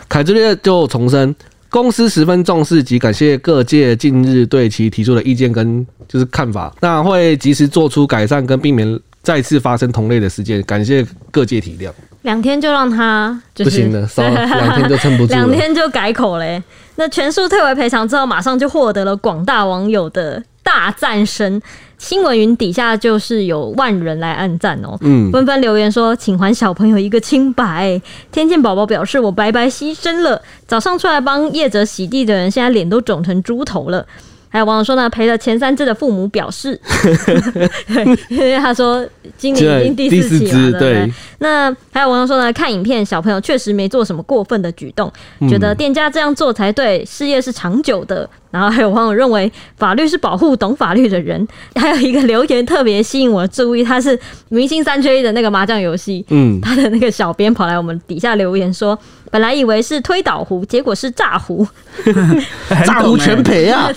[0.10, 1.36] 凯之月就重申。
[1.74, 11.90] 公司十分重视及感谢各界近日对其提出的意见跟就是看法，那会及时做出改善跟避免再次发生同类的事件，感谢各界体谅。
[12.22, 16.62] 两天就让他、就是、不行了，稍 两天就撑不住了，两天就改口嘞。
[16.96, 21.60] 那全数退回赔偿之后，马上就获得了广大网友的大赞声。
[22.04, 28.00] 新闻云底下就是有万人来按赞哦，嗯，纷纷留言说，请还小朋友一个清白。
[28.30, 30.42] 天线宝宝表示，我白白牺牲了。
[30.68, 34.06] 早上出来帮叶泽洗地的人，现在脸都肿成猪头了。
[34.54, 36.80] 还有网友说呢，赔了前三只的父母表示，
[37.92, 39.04] 对，因为他说
[39.36, 41.12] 今年已经第四起了，对。
[41.40, 45.12] 那还有网友说呢，看影片小朋友确实没做什么过分的举动，
[45.50, 48.30] 觉得店家这样做才对，事业是长久的。
[48.52, 51.48] 然后还有网友认为法律是保护懂法律的人。
[51.74, 54.18] 还有一个留言特别吸引我的注意，他是
[54.50, 58.96] 明星三缺一的那个麻将游戏，嗯，他的那个小编跑来我们底下留言说。
[59.34, 61.68] 本来以为是推倒壶，结果是炸壶，
[62.86, 63.90] 炸壶全赔 啊！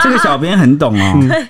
[0.00, 1.18] 这个小编很懂哦。
[1.28, 1.48] 对，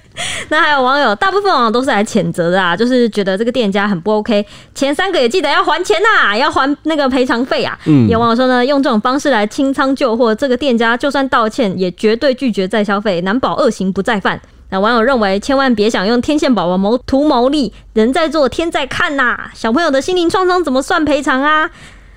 [0.49, 4.47] 那还有网友，大部分网友都是来谴责的啊，就是觉得这个店家很不 OK。
[4.75, 7.79] 前三个也记得要还钱呐、啊，要还那个赔偿费啊。
[7.85, 14.41] 嗯，有网友说呢，用这种方式来清仓旧货，这个店家就算道歉，也绝对拒绝再消费，难保恶行不再犯。
[14.71, 19.51] 那网友认为，千万别想用天线宝宝谋图谋利，人在做天在看呐、啊。
[19.53, 21.69] 小朋友的心灵创伤怎么算赔偿啊？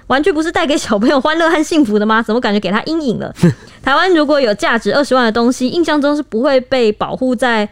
[0.07, 2.21] 玩具不是带给小朋友欢乐和幸福的吗？
[2.21, 3.33] 怎么感觉给他阴影了？
[3.83, 7.67] 台湾如果有价值二十万的东西，印象中是不会被保护在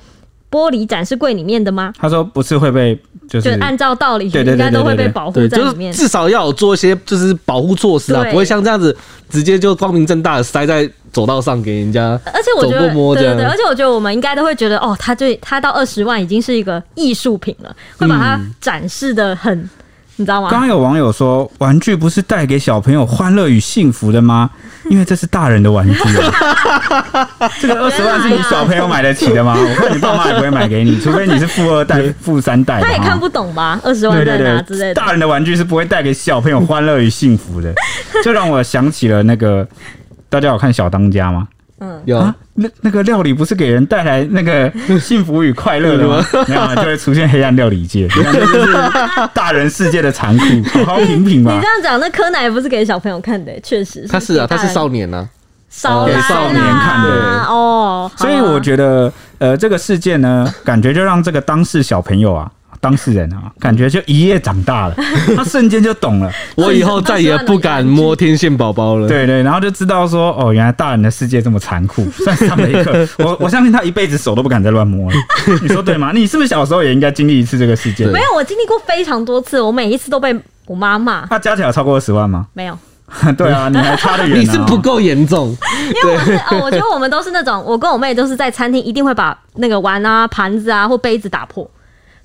[0.52, 1.94] 玻璃展示柜里面的吗？
[1.98, 2.98] 他说不是会被，
[3.30, 8.96] 就是就按照道理应该都会被保护在里面，至少要有做一些就是保护措施啊，不会像这样子
[9.30, 12.20] 直接就光明正大的塞在走道上给人家。
[12.26, 19.70] 而且我觉得，对对对，而且我觉得我们应该都会觉得，哦，他对他到二十万已经是一个艺术品了，会把它展示的很。
[20.18, 20.50] 你知道吗？
[20.50, 24.50] 刚刚有网友说，玩具不是带给小朋友欢乐与幸福的吗？
[24.90, 25.94] 因为这是大人的玩具。
[27.60, 29.58] 这个二十万是你小朋友买得起的吗？
[29.60, 32.82] 我看你爸妈也不会买给你， 除非你是富二代、富三代。
[32.82, 33.80] 他也看不懂吧？
[33.84, 34.94] 二十万在哪之类的。
[34.94, 37.74] 大人的玩具是不会带给小朋友欢乐与幸福的。
[38.24, 39.68] 就让我想起了那个，
[40.30, 41.48] 大家有看小当家吗？
[41.80, 42.18] 嗯，有。
[42.18, 46.24] 啊那那个料理不是给人带来那个 幸福与快乐的吗？
[46.48, 48.74] 没有，就会出现黑暗料理界， 这就是
[49.34, 50.46] 大人世界的残酷。
[50.86, 51.54] 好好品品吧。
[51.54, 54.08] 你这样讲，那柯南也不是给小朋友看的，确实。
[54.08, 55.28] 他是啊，他是少年啊，
[55.70, 58.10] 少给少年看的哦。
[58.16, 62.50] 所以我觉得，呃，这个事件呢，感觉就让这个当事小朋友啊。
[62.80, 64.96] 当事人啊，感觉就一夜长大了，
[65.36, 66.32] 他瞬间就懂 了。
[66.56, 69.08] 我以后再也不敢摸天线宝宝了。
[69.08, 72.06] 对对，然后就知道说，哦，原来大人的世界这么残酷。
[72.24, 75.18] 算是他们一个，我我相信他一辈子手都不敢再乱摸了。
[75.62, 76.12] 你说对吗？
[76.14, 78.08] 你是不是小时候也应该经历一次这个事件？
[78.10, 80.36] 没有，我经历过非常多次，我每一次都被
[80.68, 81.26] 我妈骂。
[81.28, 82.48] 他加起来超过二十万吗？
[82.54, 82.78] 没有。
[83.38, 84.40] 对啊，你还差得远、啊。
[84.40, 85.56] 你是不够严重，
[86.04, 91.70] 因为我是哦，我觉得我们都是那种，我跟我妹都是在餐厅一定会把那个碗啊、盘子啊或杯子打破。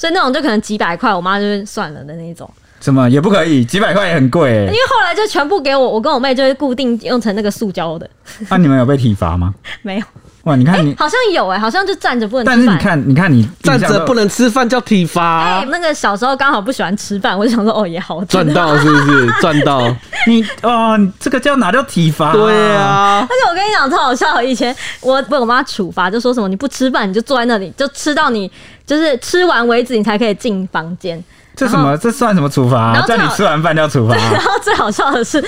[0.00, 2.50] 所以那种就可能几百块，我妈就算了的那种。
[2.80, 3.62] 什么也不可以？
[3.62, 4.64] 几百块也很贵、欸。
[4.64, 8.08] 因为后来就全部给我，我跟我妹就是固定用成那个塑胶的。
[8.48, 9.54] 那、啊、你们有被体罚吗？
[9.82, 10.04] 没有。
[10.44, 12.56] 哇，你看你、欸、好像有哎、欸，好像就站着不能吃饭。
[12.56, 15.42] 但是你看，你看你站着不能吃饭叫体罚。
[15.44, 19.26] 哎、欸，那个小时候刚好不喜欢吃饭， 我就想说哦也好赚到是不是？
[19.40, 19.94] 赚到
[20.26, 22.32] 你哦，这个叫哪叫体罚？
[22.32, 23.18] 对啊。
[23.20, 28.50] 而且我跟你讲超好笑，以前我被我妈处罚，就说什么你不吃饭你就坐在那里，就吃到你
[28.86, 31.22] 就是吃完为止，你才可以进房间。
[31.54, 31.94] 这什么？
[31.98, 33.04] 这算什么处罚、啊？
[33.06, 34.30] 叫你吃完饭就要处罚、啊。
[34.32, 35.44] 然后最好笑的是，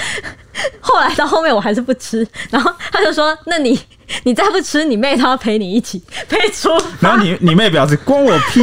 [0.80, 3.78] 后来到后面我还是不吃，然后他就说：“那你。
[4.24, 6.68] ”你再不吃，你妹她要陪你一起 陪出。
[7.00, 8.60] 然后你你妹表示关我屁，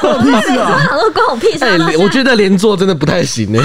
[0.00, 0.88] 关我屁事啊！
[0.90, 1.64] 我说关我屁事。
[1.66, 3.62] 哎，我觉得连坐真的不太行呢。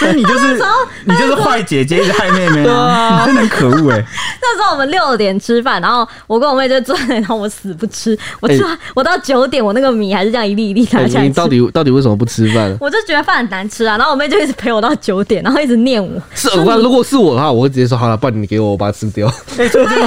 [0.00, 0.60] 所以你就是
[1.04, 3.20] 你就是坏姐姐，一直害妹妹啊！
[3.20, 4.04] 你真的很可恶哎。
[4.42, 8.18] 那时候我们六点吃饭，然后我跟我妹就坐在那，然后我死不吃。
[8.40, 11.28] 我吃完我到九点，我那个米还是这样一粒一粒拿起来吃。
[11.28, 12.76] 你到底到底为什么不吃饭？
[12.80, 13.96] 我就觉得饭很难吃啊。
[13.96, 16.20] 然后我妹就一直陪我到九点，然后一直念我。
[16.34, 16.48] 是，
[16.80, 19.26] 如果是我的话，我会直接说好了，不然你给我，我把它吃掉。
[19.58, 20.00] 哎，重点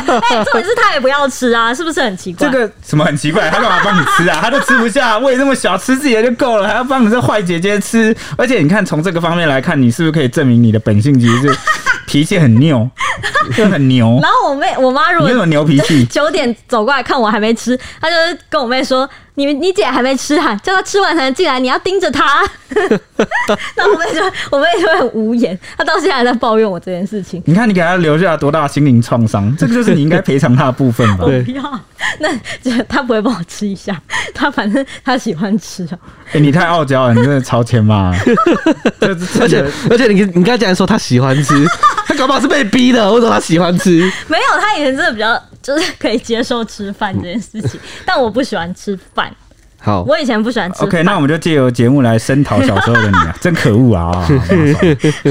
[0.64, 2.50] 是他也不要吃啊，是不是很奇怪？
[2.50, 3.50] 这个什么很奇怪？
[3.50, 4.40] 他干嘛帮你吃啊？
[4.42, 8.16] 他都吃不下，胃那么小，吃自己的就够了，还要帮你这坏姐姐吃？
[8.38, 11.58] 而且你看，从这个方面来看，你是不是可以证明你的本性其实是
[12.08, 12.90] 脾气很拗，
[13.56, 14.20] 就很牛？
[14.22, 19.10] 然后我妹、我妈如果你有什么牛脾气，九点走过来看我还没吃，她就是跟我妹说。
[19.36, 22.44] 你你姐还没吃哈，叫她吃完才能进来，你要盯着她。
[23.76, 27.42] 那我妹就我妹就会很无言，她到现在还在抱怨我这件事情。
[27.46, 31.26] 你看你给她留下了多大心灵创伤，这个就是你应该赔偿她的部分吧？
[31.26, 31.80] 我不要，
[32.20, 34.00] 那就 她不会帮我吃一下，
[34.34, 35.98] 她反正她喜欢吃啊。
[36.28, 38.14] 哎、欸，你太傲娇了，你真的超前嘛！
[39.02, 41.66] 而且而且你你刚才竟然说她喜欢吃，
[42.08, 44.12] 她搞不好是被逼的，为什么她喜欢吃？
[44.28, 45.42] 没有，她以前真的比较。
[45.64, 49.34] 就是可以接受吃饭这件事情， 但我不喜欢吃饭。
[49.86, 50.82] 好，我以前不喜欢吃。
[50.86, 54.26] OK，那我们就借由节目来声讨小时候的你啊， 真可恶啊！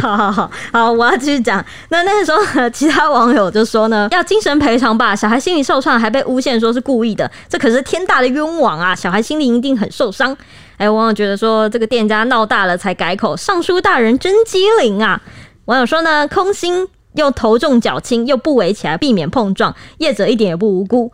[0.02, 1.64] 好好好好，我要继续讲。
[1.88, 8.94] 那那时候其他网友就说呢，要精神赔偿吧，小孩心理受创，还被诬陷说是故意的，这可是天大的冤枉啊！
[8.94, 10.36] 小孩心里一定很受伤。
[10.76, 15.18] 哎，网友觉得说这个店家闹大了才改口，尚书大人真机灵啊！
[15.64, 16.86] 网友说呢，空心。
[17.14, 21.12] 又头重脚轻，又不围起来避免碰撞，业者一点也不无辜。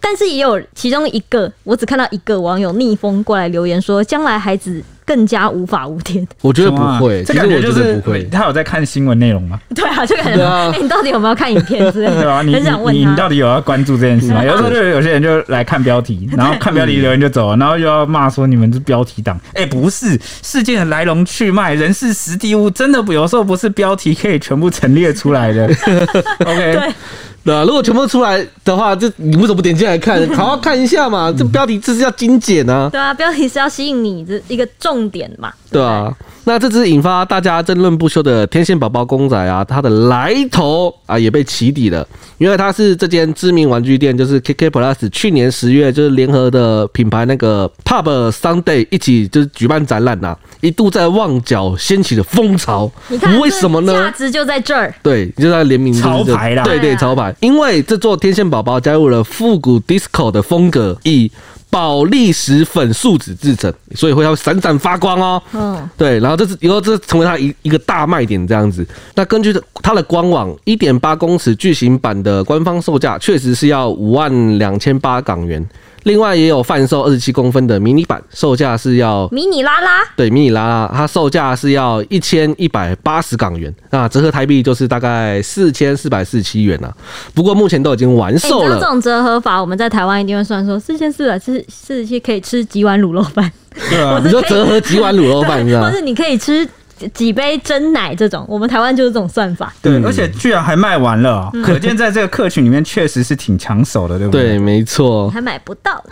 [0.00, 6.24] 但是也有其中一个，我只看到一个网友逆风过来留言说，将来孩子更加无法无天。
[6.40, 8.22] 我觉得不会，这感觉就是不会。
[8.30, 9.58] 他有在看新闻内容吗？
[9.74, 12.22] 对啊，就感觉哎，你到底有没有看影片之类的？
[12.22, 12.54] 对啊，你
[12.92, 14.44] 你你到底有要关注这件事吗？
[14.44, 19.36] 有时候就有些人就来看标题， 然后看标题留言就走了，然后又要骂说你们是标题党。
[19.54, 25.66] 哎，不是，事件的来龙去脉、人事实地物，真的不有时候不是标题可以全部陈列出来的。
[26.46, 26.72] OK。
[26.72, 26.94] 对。
[27.42, 31.34] 对啊，如果全部出来的话，就你为什么不点进来看，好好看一下嘛？
[31.34, 32.90] 这标题这是要精简啊。
[32.92, 35.52] 对啊，标题是要吸引你的一个重点嘛。
[35.70, 36.12] 对啊，
[36.44, 42.06] 那这只引发大家争论不休的天线宝宝公仔啊，它的来头啊也被起底了。
[42.38, 52.90] 因为它是这间知名玩具店，就是 KK Plus 去年十月就是联合的品牌那个 Pub Sunday 一起就是举办展览呐、啊，一度在旺角掀起了风潮。
[53.08, 53.92] 你看为什么呢？
[53.92, 54.92] 价值就在这儿。
[55.02, 56.64] 对，就在联名潮牌啦。
[56.64, 57.34] 对对，潮牌。
[57.40, 61.30] 因为这座天线宝宝加入了复古 Disco 的风格，以
[61.70, 65.40] 宝丽石粉树脂制成，所以会要闪闪发光哦。
[65.52, 68.84] 嗯，对，然后这是以后这成为它一一个大卖点这样子。
[69.14, 75.64] 那根据它的官网，一点八公尺巨型版的官方售价确实是要五万两千八港元。
[76.04, 86.92] 另外也有贩售二十七公分的迷你版，售价是要迷你拉拉，对，迷你拉拉，它售价是要一千一百八十港元，那折合台币就是大概四千四百四十七元呐。
[87.34, 88.78] 不过目前都已经完售了。
[88.78, 93.50] 这种折合法，我们在台湾一定会算说四千四百四四十七可以吃几碗卤肉饭。
[93.88, 95.82] 对啊， 你说折合几碗卤肉饭， 是吧？
[95.82, 96.68] 或是你可以吃。
[97.08, 99.72] 几杯真奶这种，我们台湾就是这种算法。
[99.82, 104.42] 对，而且居然还卖完了，可见在这个客群里面确实是挺抢手的，对不对？
[104.42, 105.30] 对，没错。
[105.30, 106.04] 还买不到。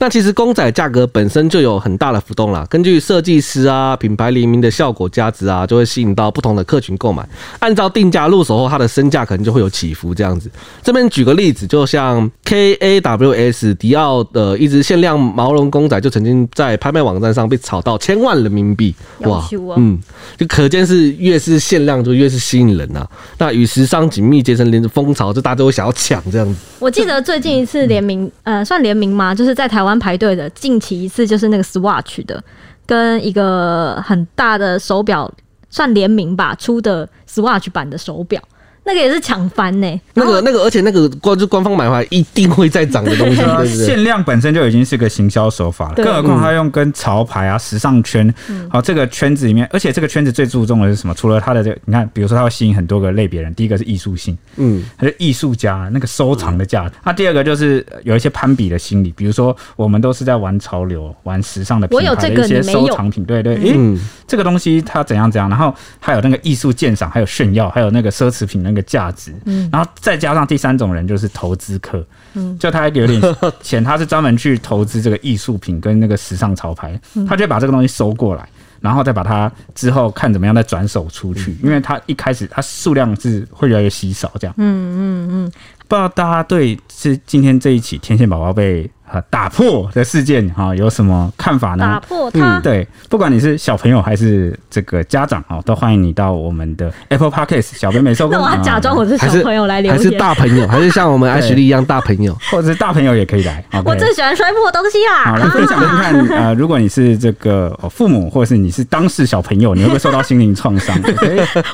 [0.00, 7.28] 那其实公仔价格本身就有很大的浮动啦，根据设计师啊、品牌联名的效果价值啊，就会吸引到不同的客群购买。
[7.58, 10.48] 按照定价入手后，它的身价可能就会有起伏这样子。
[10.84, 18.94] 这边举个例子，就像 KAWS 迪奥的一只限量毛绒公仔，就曾经在拍卖网站上被炒到千万人民币。
[19.22, 19.44] 哇，
[19.76, 19.98] 嗯，
[20.36, 23.04] 就可见是越是限量就越是吸引人啊。
[23.36, 26.54] 那与时尚紧密结成连着风潮，就大家都会想要抢这样子。
[26.78, 29.34] 我记得最近一次联名，呃，算联名吗？
[29.34, 29.87] 就是在台湾。
[29.88, 32.42] 玩排队的近期一次就是那个 Swatch 的，
[32.86, 35.32] 跟一个很大的手表
[35.70, 38.40] 算联名吧出的 Swatch 版的手表。
[38.88, 48.32] 那个也是抢翻呢，那个那个，而且那个官就官方买回来一定会再涨的东西， 对对对，限量本身就已经是个行销手法了，更何况他用跟潮牌啊、时尚圈，
[48.70, 51.12] 好这个圈子里面，而且这个圈子最注重的是什么？
[51.12, 68.77] 除了他的这个，你看，比如说他会吸引很多个类别人，第一个是艺术性，嗯，他是艺术家那个收藏的价值，那第二个就是有一些攀比的心理，比如说我们都是在玩潮流、玩时尚的品牌的一些收藏品，对对，诶，这个东西它怎样怎样，然后还有那个艺术鉴赏，还有炫耀，还有那个奢侈品那个。
[68.82, 73.20] 价值，嗯，然后再加上第三种人就是投资客，嗯，就他有点
[73.60, 78.48] 钱，他是专门去投资这个艺术品跟那个时尚潮牌，他就把这个东西收过来，
[78.80, 85.52] 然后再把它之后看怎么样再转手出去，因为他一开始他数量是会越来越稀少，这样，嗯嗯嗯，
[85.88, 88.88] 不知道大家对是今天这一起天线宝宝被。
[89.10, 89.18] 啊！
[89.30, 91.78] 打破的事件哈，有什么看法呢？
[91.78, 98.28] 打破它，嗯，对，不管你是小朋友还是这个家长哈，都欢迎你到我们的 Apple Podcast 小编没收。
[98.28, 103.64] 那我要假装我是小朋友来留言，还是大朋友，还是像我们爱徐丽一样大朋友， 或者是大朋友也可以来。
[103.82, 105.24] 我最喜欢摔破东西啦！
[105.24, 110.94] 好，来分享看看， 呃，如果你是这个父母，或者是你是当事小朋友，你会不会受到心灵创伤？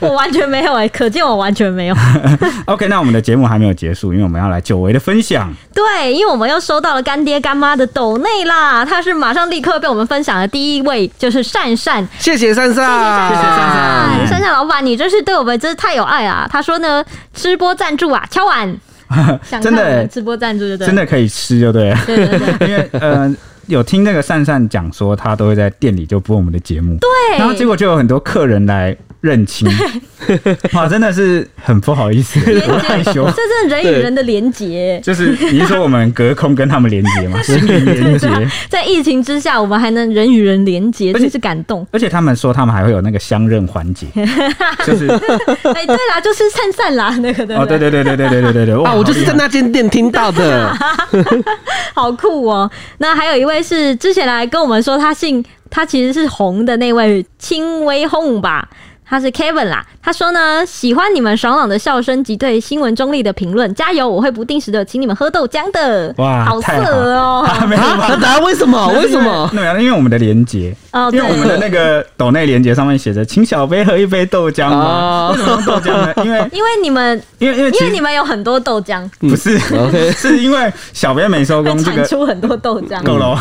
[0.01, 1.97] 我完全没有哎，可见我完全没有。
[2.67, 5.53] OK，那我们的节目还没有结束，因为我们要来久违的分享。
[5.73, 16.49] 对，因为我们又收到了干爹干妈的抖内啦，他是马上立刻被我们分享的第一位，就是善善，谢谢善善，谢谢善善，善善老板，你真是对我们真是太有爱啊！
[16.51, 18.77] 他说呢，吃播赞助啊，敲碗，
[19.63, 23.35] 真的吃播赞助就对，真的可以吃就对了，对对对，因为呃。
[23.67, 29.67] 有听那个善善讲说，他都会在店里就播我们的节目，对，然后结果就有很多客人来认亲，
[30.75, 37.43] 哇，真的是很不好意思，很害羞，这是人与人的连结，就是你是说我们隔空跟他们连结吗？
[37.43, 38.29] 心灵连结，
[38.69, 41.85] 在疫情之下，我们还能人与人连结，真是感动。
[41.91, 44.07] 而且他们说他们还会有那个相认环节，
[44.87, 50.71] 就是哎，对啦，就是灿灿啦，那个的哦，对对对对对对对对对，啊，我就是在那间店听到的，
[51.95, 52.71] 好酷哦。
[52.99, 53.55] 那还有一位。
[53.65, 58.69] 是之前来跟我们说他姓他其实是红的那位轻微红吧，
[59.07, 64.09] 他是 Kevin 啦，他说呢，喜欢你们爽朗的笑声及对新闻中立的评论，加油！
[64.09, 66.13] 我会不定时的请你们喝豆浆的。
[66.17, 66.73] 哇，好色
[67.15, 67.45] 哦！
[67.47, 68.17] 啊，没有吗？
[68.17, 68.89] 答案为什么？
[68.95, 69.49] 为什么？
[69.53, 75.31] 没有，因为我们的连接哦，因为我们的那个抖内连接上面写着，请小飞喝一杯豆浆嘛。
[75.31, 76.15] 为什么用豆浆呢？
[76.25, 83.39] 因为因为你们因为因为因为你们有很多豆浆，不是？OK， 是因为小编没收工，这个产出很多豆浆够了。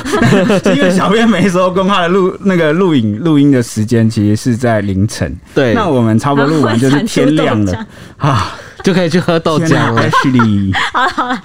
[0.63, 5.33] 是因为小编没收工，他的录那个录影录音的时间其实是在凌晨。
[5.53, 7.85] 对，那我们差不多录完就是天亮了
[8.17, 10.01] 啊，就可以去喝豆浆了。
[10.91, 11.41] 好 了好了，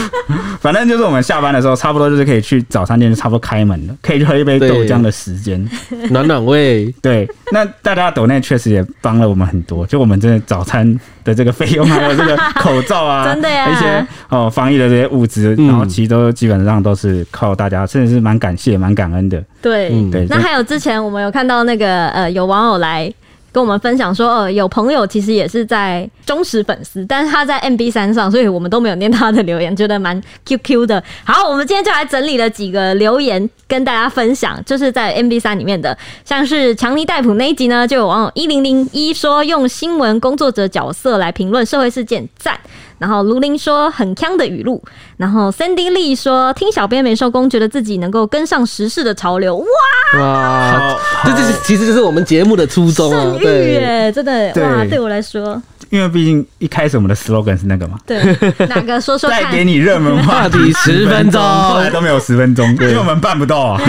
[0.60, 5.68] 反正就是我们下班的时候，差不多就是可以去早餐店，就差不多开门了，可以去喝一杯豆浆的时间，
[6.10, 6.92] 暖暖胃。
[7.02, 19.42] 对，那大家抖内确实也帮了我们很多，就我们这早餐的这个费用，还有这个口罩啊，真的呀，一些哦防疫的这些物资，然后其实都基本上都是靠大家，甚至是蛮感谢、蛮感恩的。
[19.62, 23.12] 对对，那还有之前我们有看到那个呃，有网友来。
[23.52, 31.02] 跟我们分享说，呃，有朋友其实也是在忠实粉丝，但是他在 MB 三上，所以我们都没有念他的留言，觉得蛮 QQ 的。
[31.24, 42.58] 好，我们今天就来整理了几个留言跟大家分享，就是在 MB 三里面的，像是强尼戴普那一集呢，就有网友一零零一说用新闻工作者角色来评论社会事件，赞。
[43.00, 44.80] 然后卢林说很锵的语录，
[45.16, 50.20] 然后 Sandy Lee 说听小编没收工，觉得自己能够跟上时事的潮流，哇！
[50.20, 58.22] 哇，这这其实就是我们节目的初衷啊，对，真的哇，对我来说，因为毕竟一开始我们的 slogan 是那个嘛，对，
[58.68, 63.80] 哪个说说 看，带给你热门话题十分钟，后来都没有十分钟，因为我们办不到啊，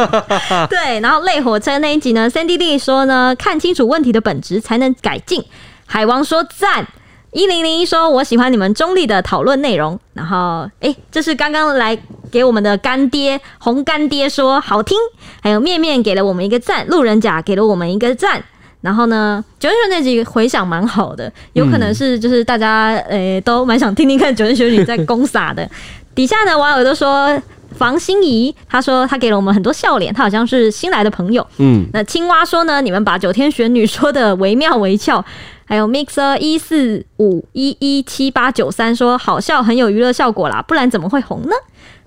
[0.70, 5.44] 对，然后累火车那一集呢，Sandy Lee 说呢，看清楚问题的本质才能改进，
[5.84, 6.86] 海王说赞。
[7.36, 11.96] 一零零一说：“我喜欢你们中立的讨论内容。”然后，哎、欸，这是刚刚来
[12.32, 14.96] 给我们的干爹红干爹说好听。
[15.42, 18.42] 还有面面给了我们一个赞，路人甲给了我们一个赞。
[18.80, 25.68] 然后呢，九天玄女那集回响蛮好的，有可能是就是大家诶、欸、都蛮想听听看九天玄女在攻撒的。
[26.14, 27.38] 底下呢，网友都说
[27.76, 31.46] 房心怡，他说他给了我们很多笑脸，他好像是新来的朋友。
[31.58, 35.22] 嗯，那青蛙说呢，你们把九天玄女说的惟妙惟肖。
[35.66, 41.50] 还有 mixer 一四五一一七八九三说好笑，很有娱乐效果啦，不然怎么会红呢？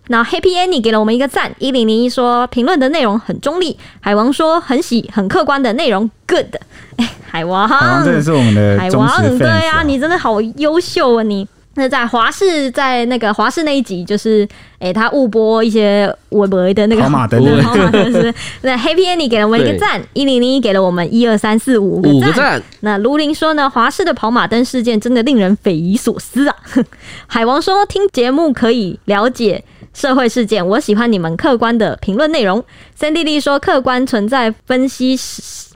[0.07, 6.55] 那 Happy Annie 给了我们一个赞，一零零一说评论的内容很中立，海王说很喜很客观的内容，good。
[6.95, 11.47] 哎，海王，海王真的是我们的海王，对啊，你真的好优秀啊你。
[11.80, 14.47] 那在华视，在那个华视那一集，就是
[14.80, 22.61] 诶、欸，他误播一些微博的那个跑马灯，跑马灯是 那 Happy Annie 给了我们一个赞，一零零一给了我们一二三四五个赞。
[22.82, 26.55] 那卢林说呢，华视的跑马灯事件真的令人匪夷所思啊。
[27.25, 29.63] 海王说，听节目可以了解
[29.93, 32.61] 社会事件，我喜欢你们客观的评论内容。
[32.93, 35.17] 三弟弟说，客观存在分析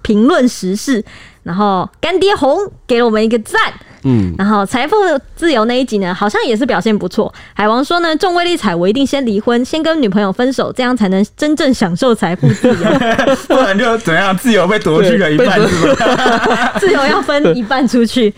[0.01, 1.03] 评论时事。
[1.43, 3.59] 然后干爹红给了我们一个赞。
[4.03, 4.95] 嗯，然后财富
[5.35, 7.33] 自由那一集呢，好像也是表现不错。
[7.53, 12.75] 海王说呢，中威力彩，我一定先离婚，先跟女朋友分手，这样才能真正享受财富自由。
[13.47, 16.73] 不然就怎样，自由被夺去了一半，是吧？
[16.79, 18.33] 自由要分一半出去。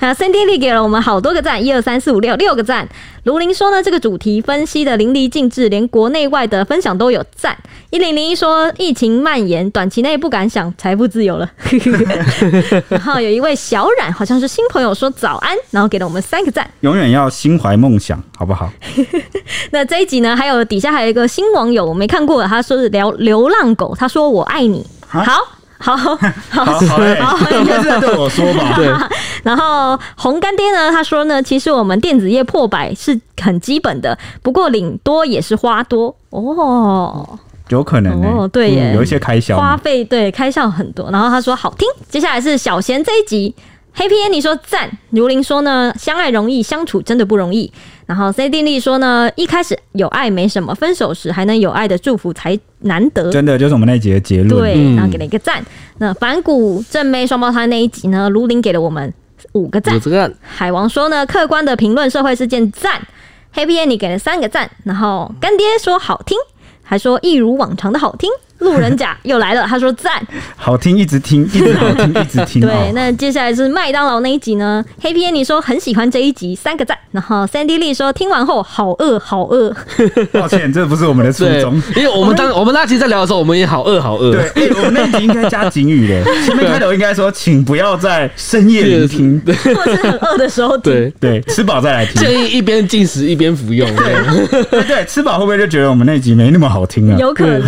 [0.00, 2.88] 好，Cindy Lee 给了我们好多个赞，一二三四五六六个赞。
[3.24, 7.54] 卢林说呢，这个主题分析的淋漓尽致，连国内外的分享都有赞。
[7.90, 11.46] 一零零一说，疫情蔓延，短期内不敢想财富自由了。
[12.88, 16.66] 然后有一位小冉，好像是新朋友说早安，然后给了我们三个赞。
[16.80, 18.72] 永远要心怀梦想，好不好？
[19.70, 25.59] 那这一集呢，还有底下还有一个新网友，我没看过，他说是聊流浪狗，他说我爱你，好。
[25.80, 26.14] 好好
[26.50, 26.78] 好，好，
[27.58, 28.74] 应该是在对我说吧。
[28.76, 28.92] 对。
[29.42, 37.26] 然后红干爹呢，他说呢，其实我们电子业破百是很基本的，不过领多也是花多哦，
[37.68, 41.10] 有可能哦，对耶，有一些开销，花费对开销很多。
[41.10, 43.54] 然后他说好听，接下来是小贤这一集。
[43.96, 47.72] Happy Annie 说赞，如林说呢，相爱容易，相处真的不容易。
[48.06, 53.30] 然后 C D 力说呢，一开始有爱没什么，分手时还能有爱的祝福才难得。
[53.30, 54.48] 真的就是我们那集的结论。
[54.48, 55.60] 对，然后给了一个赞。
[55.60, 55.66] 嗯、
[55.98, 59.12] 那反骨正妹双胞胎那一集呢，卢林给了我们
[59.52, 59.98] 五个赞。
[60.00, 63.00] 个海王说呢，客观的评论社会事件赞。
[63.54, 64.70] Happy Annie 给了三个赞。
[64.84, 66.36] 然后干爹说好听，
[66.82, 68.30] 还说一如往常的好听。
[68.60, 70.12] 路人甲 又来了，他说赞，
[70.56, 72.60] 好听，一直听， 一直好听，一直听。
[72.62, 76.96] 对，那接下来是麦当劳那一集呢？Happy Annie 说很喜欢这一集，三个赞。
[77.10, 79.74] 然后 Sandy Lee 说听完后好饿，好饿。
[80.32, 84.32] 抱歉，这不是我们的初衷，因为我们当我们那集在聊的时候，我们也好饿，好饿。
[84.32, 90.92] 对，欸、我们那一集应该加警语的，前面开头应该说，请不要在深夜聆听，对或者是很饿的时候听。
[90.92, 92.22] 对对，吃饱再来听。
[92.22, 93.88] 建议一边进食一边服用。
[93.96, 97.16] 对对，吃饱会不会就觉得我们那集没那么好听啊？
[97.18, 97.60] 有可能。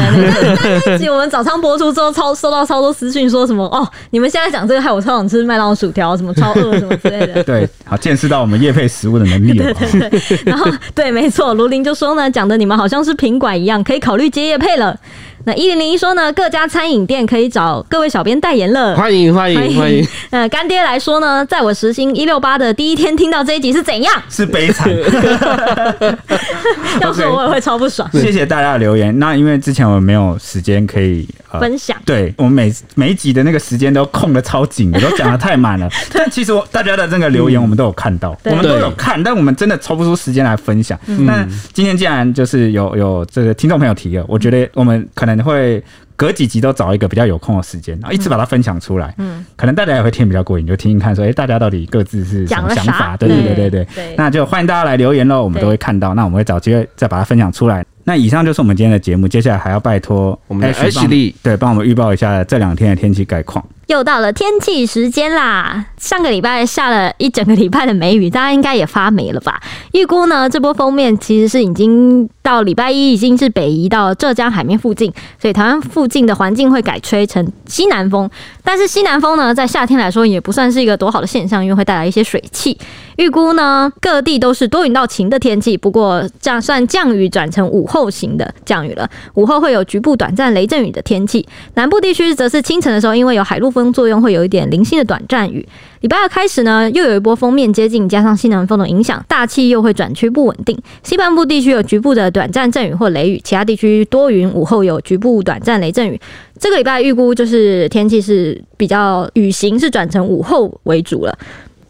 [0.87, 7.43] 那一集我们早上播出之后，超收到超多私讯，说什么哦，你们现在讲这个害我超想吃麦当劳薯条，什么超饿什么之类的。
[7.45, 9.73] 对，好见识到我们叶配食物的能力了。
[9.75, 14.99] 对对对，然后对，没错，卢林就说呢，讲的你们好像是品管一样，可以考虑接叶配了。
[15.45, 18.97] 那一零零一说呢，各家餐饮店可以找各位小编代言了。
[18.97, 20.07] 欢迎欢迎欢迎。
[20.31, 24.23] 呃，干爹来说呢，在我实薪一六八的第一天听到这一集是怎样？
[24.29, 24.89] 是悲惨。
[27.01, 28.09] 要是我也会超不爽。
[28.13, 29.19] 谢谢大家的留言。
[29.19, 35.89] 那因为之前我们没有时间可以、呃、分享，对我们每每一集的那个时间都空的超紧的，都讲的太满了。
[36.15, 40.99] 但其实我大家的这个留言我们都有看到，嗯、我们都有看，但我们真的抽不出时间来分享。
[41.07, 45.33] 那、嗯、今天既然就是有有这个听众朋友提了，我觉得我们可能。
[45.43, 45.83] 会
[46.15, 49.13] 隔几集都找一个比较有空的时间，然后一直把它分享出来。
[49.19, 53.17] 嗯，可能大家也会听比较过瘾，就听听看说，哎、欸，大家到底各自是什么想法？
[53.17, 54.15] 对对对对对，对。
[54.17, 56.15] 那就欢迎大家来留言喽，我们都会看到。
[56.15, 57.85] 那我们会找机会再把它分享出来。
[58.05, 63.65] 那以上就是我们今天的节目，接下来还要拜托我们的 H 力，对，帮我们预报一下这两天的天气概况。
[63.87, 65.85] 又到了天气时间啦！
[65.99, 69.61] 上个礼拜下了一整个礼拜的梅雨，大家应该也发霉了吧？
[69.93, 78.29] 预估呢，这波封面其实是已经到礼拜一已经是北移到浙江海面附近，所以台湾附近的环境会改吹成西南风。
[78.65, 82.77] 但是西南风呢，在夏天来说也不算是一个多好的现象，因为会带来一些水汽。
[83.17, 89.09] 预估呢，各地都是多云到晴的天气，不过这样算降雨转成午后型的降雨了。
[89.35, 93.93] 午后会有局部短暂雷阵雨的天气，南部地区则是清晨的时候，因为有海陆风。
[93.93, 95.69] 作用会有一点零星的短暂雨。
[96.03, 100.77] 礼拜二开始呢，又有一波锋面接近，加上西南风的影响，大气又会转趋不稳定。
[101.05, 106.21] 西半部地区有局部的短暂阵雨或雷雨，其他地区多云，午后有局部短暂雷阵雨。
[106.59, 111.39] 这个礼拜预估就是天气是比较雨型是转成午后为主了。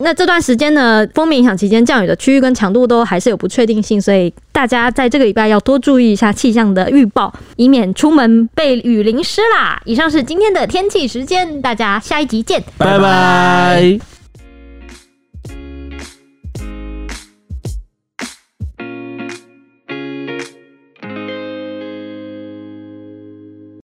[0.03, 9.81] 那这段时间呢，锋面影响期间降雨的区域跟强度都还是有不确定性，所以大家在这个礼拜要多注意一下气象的预报，以免出门被雨淋湿啦。
[9.85, 14.12] 以上是今天的天气时间，大家下一集见，拜拜。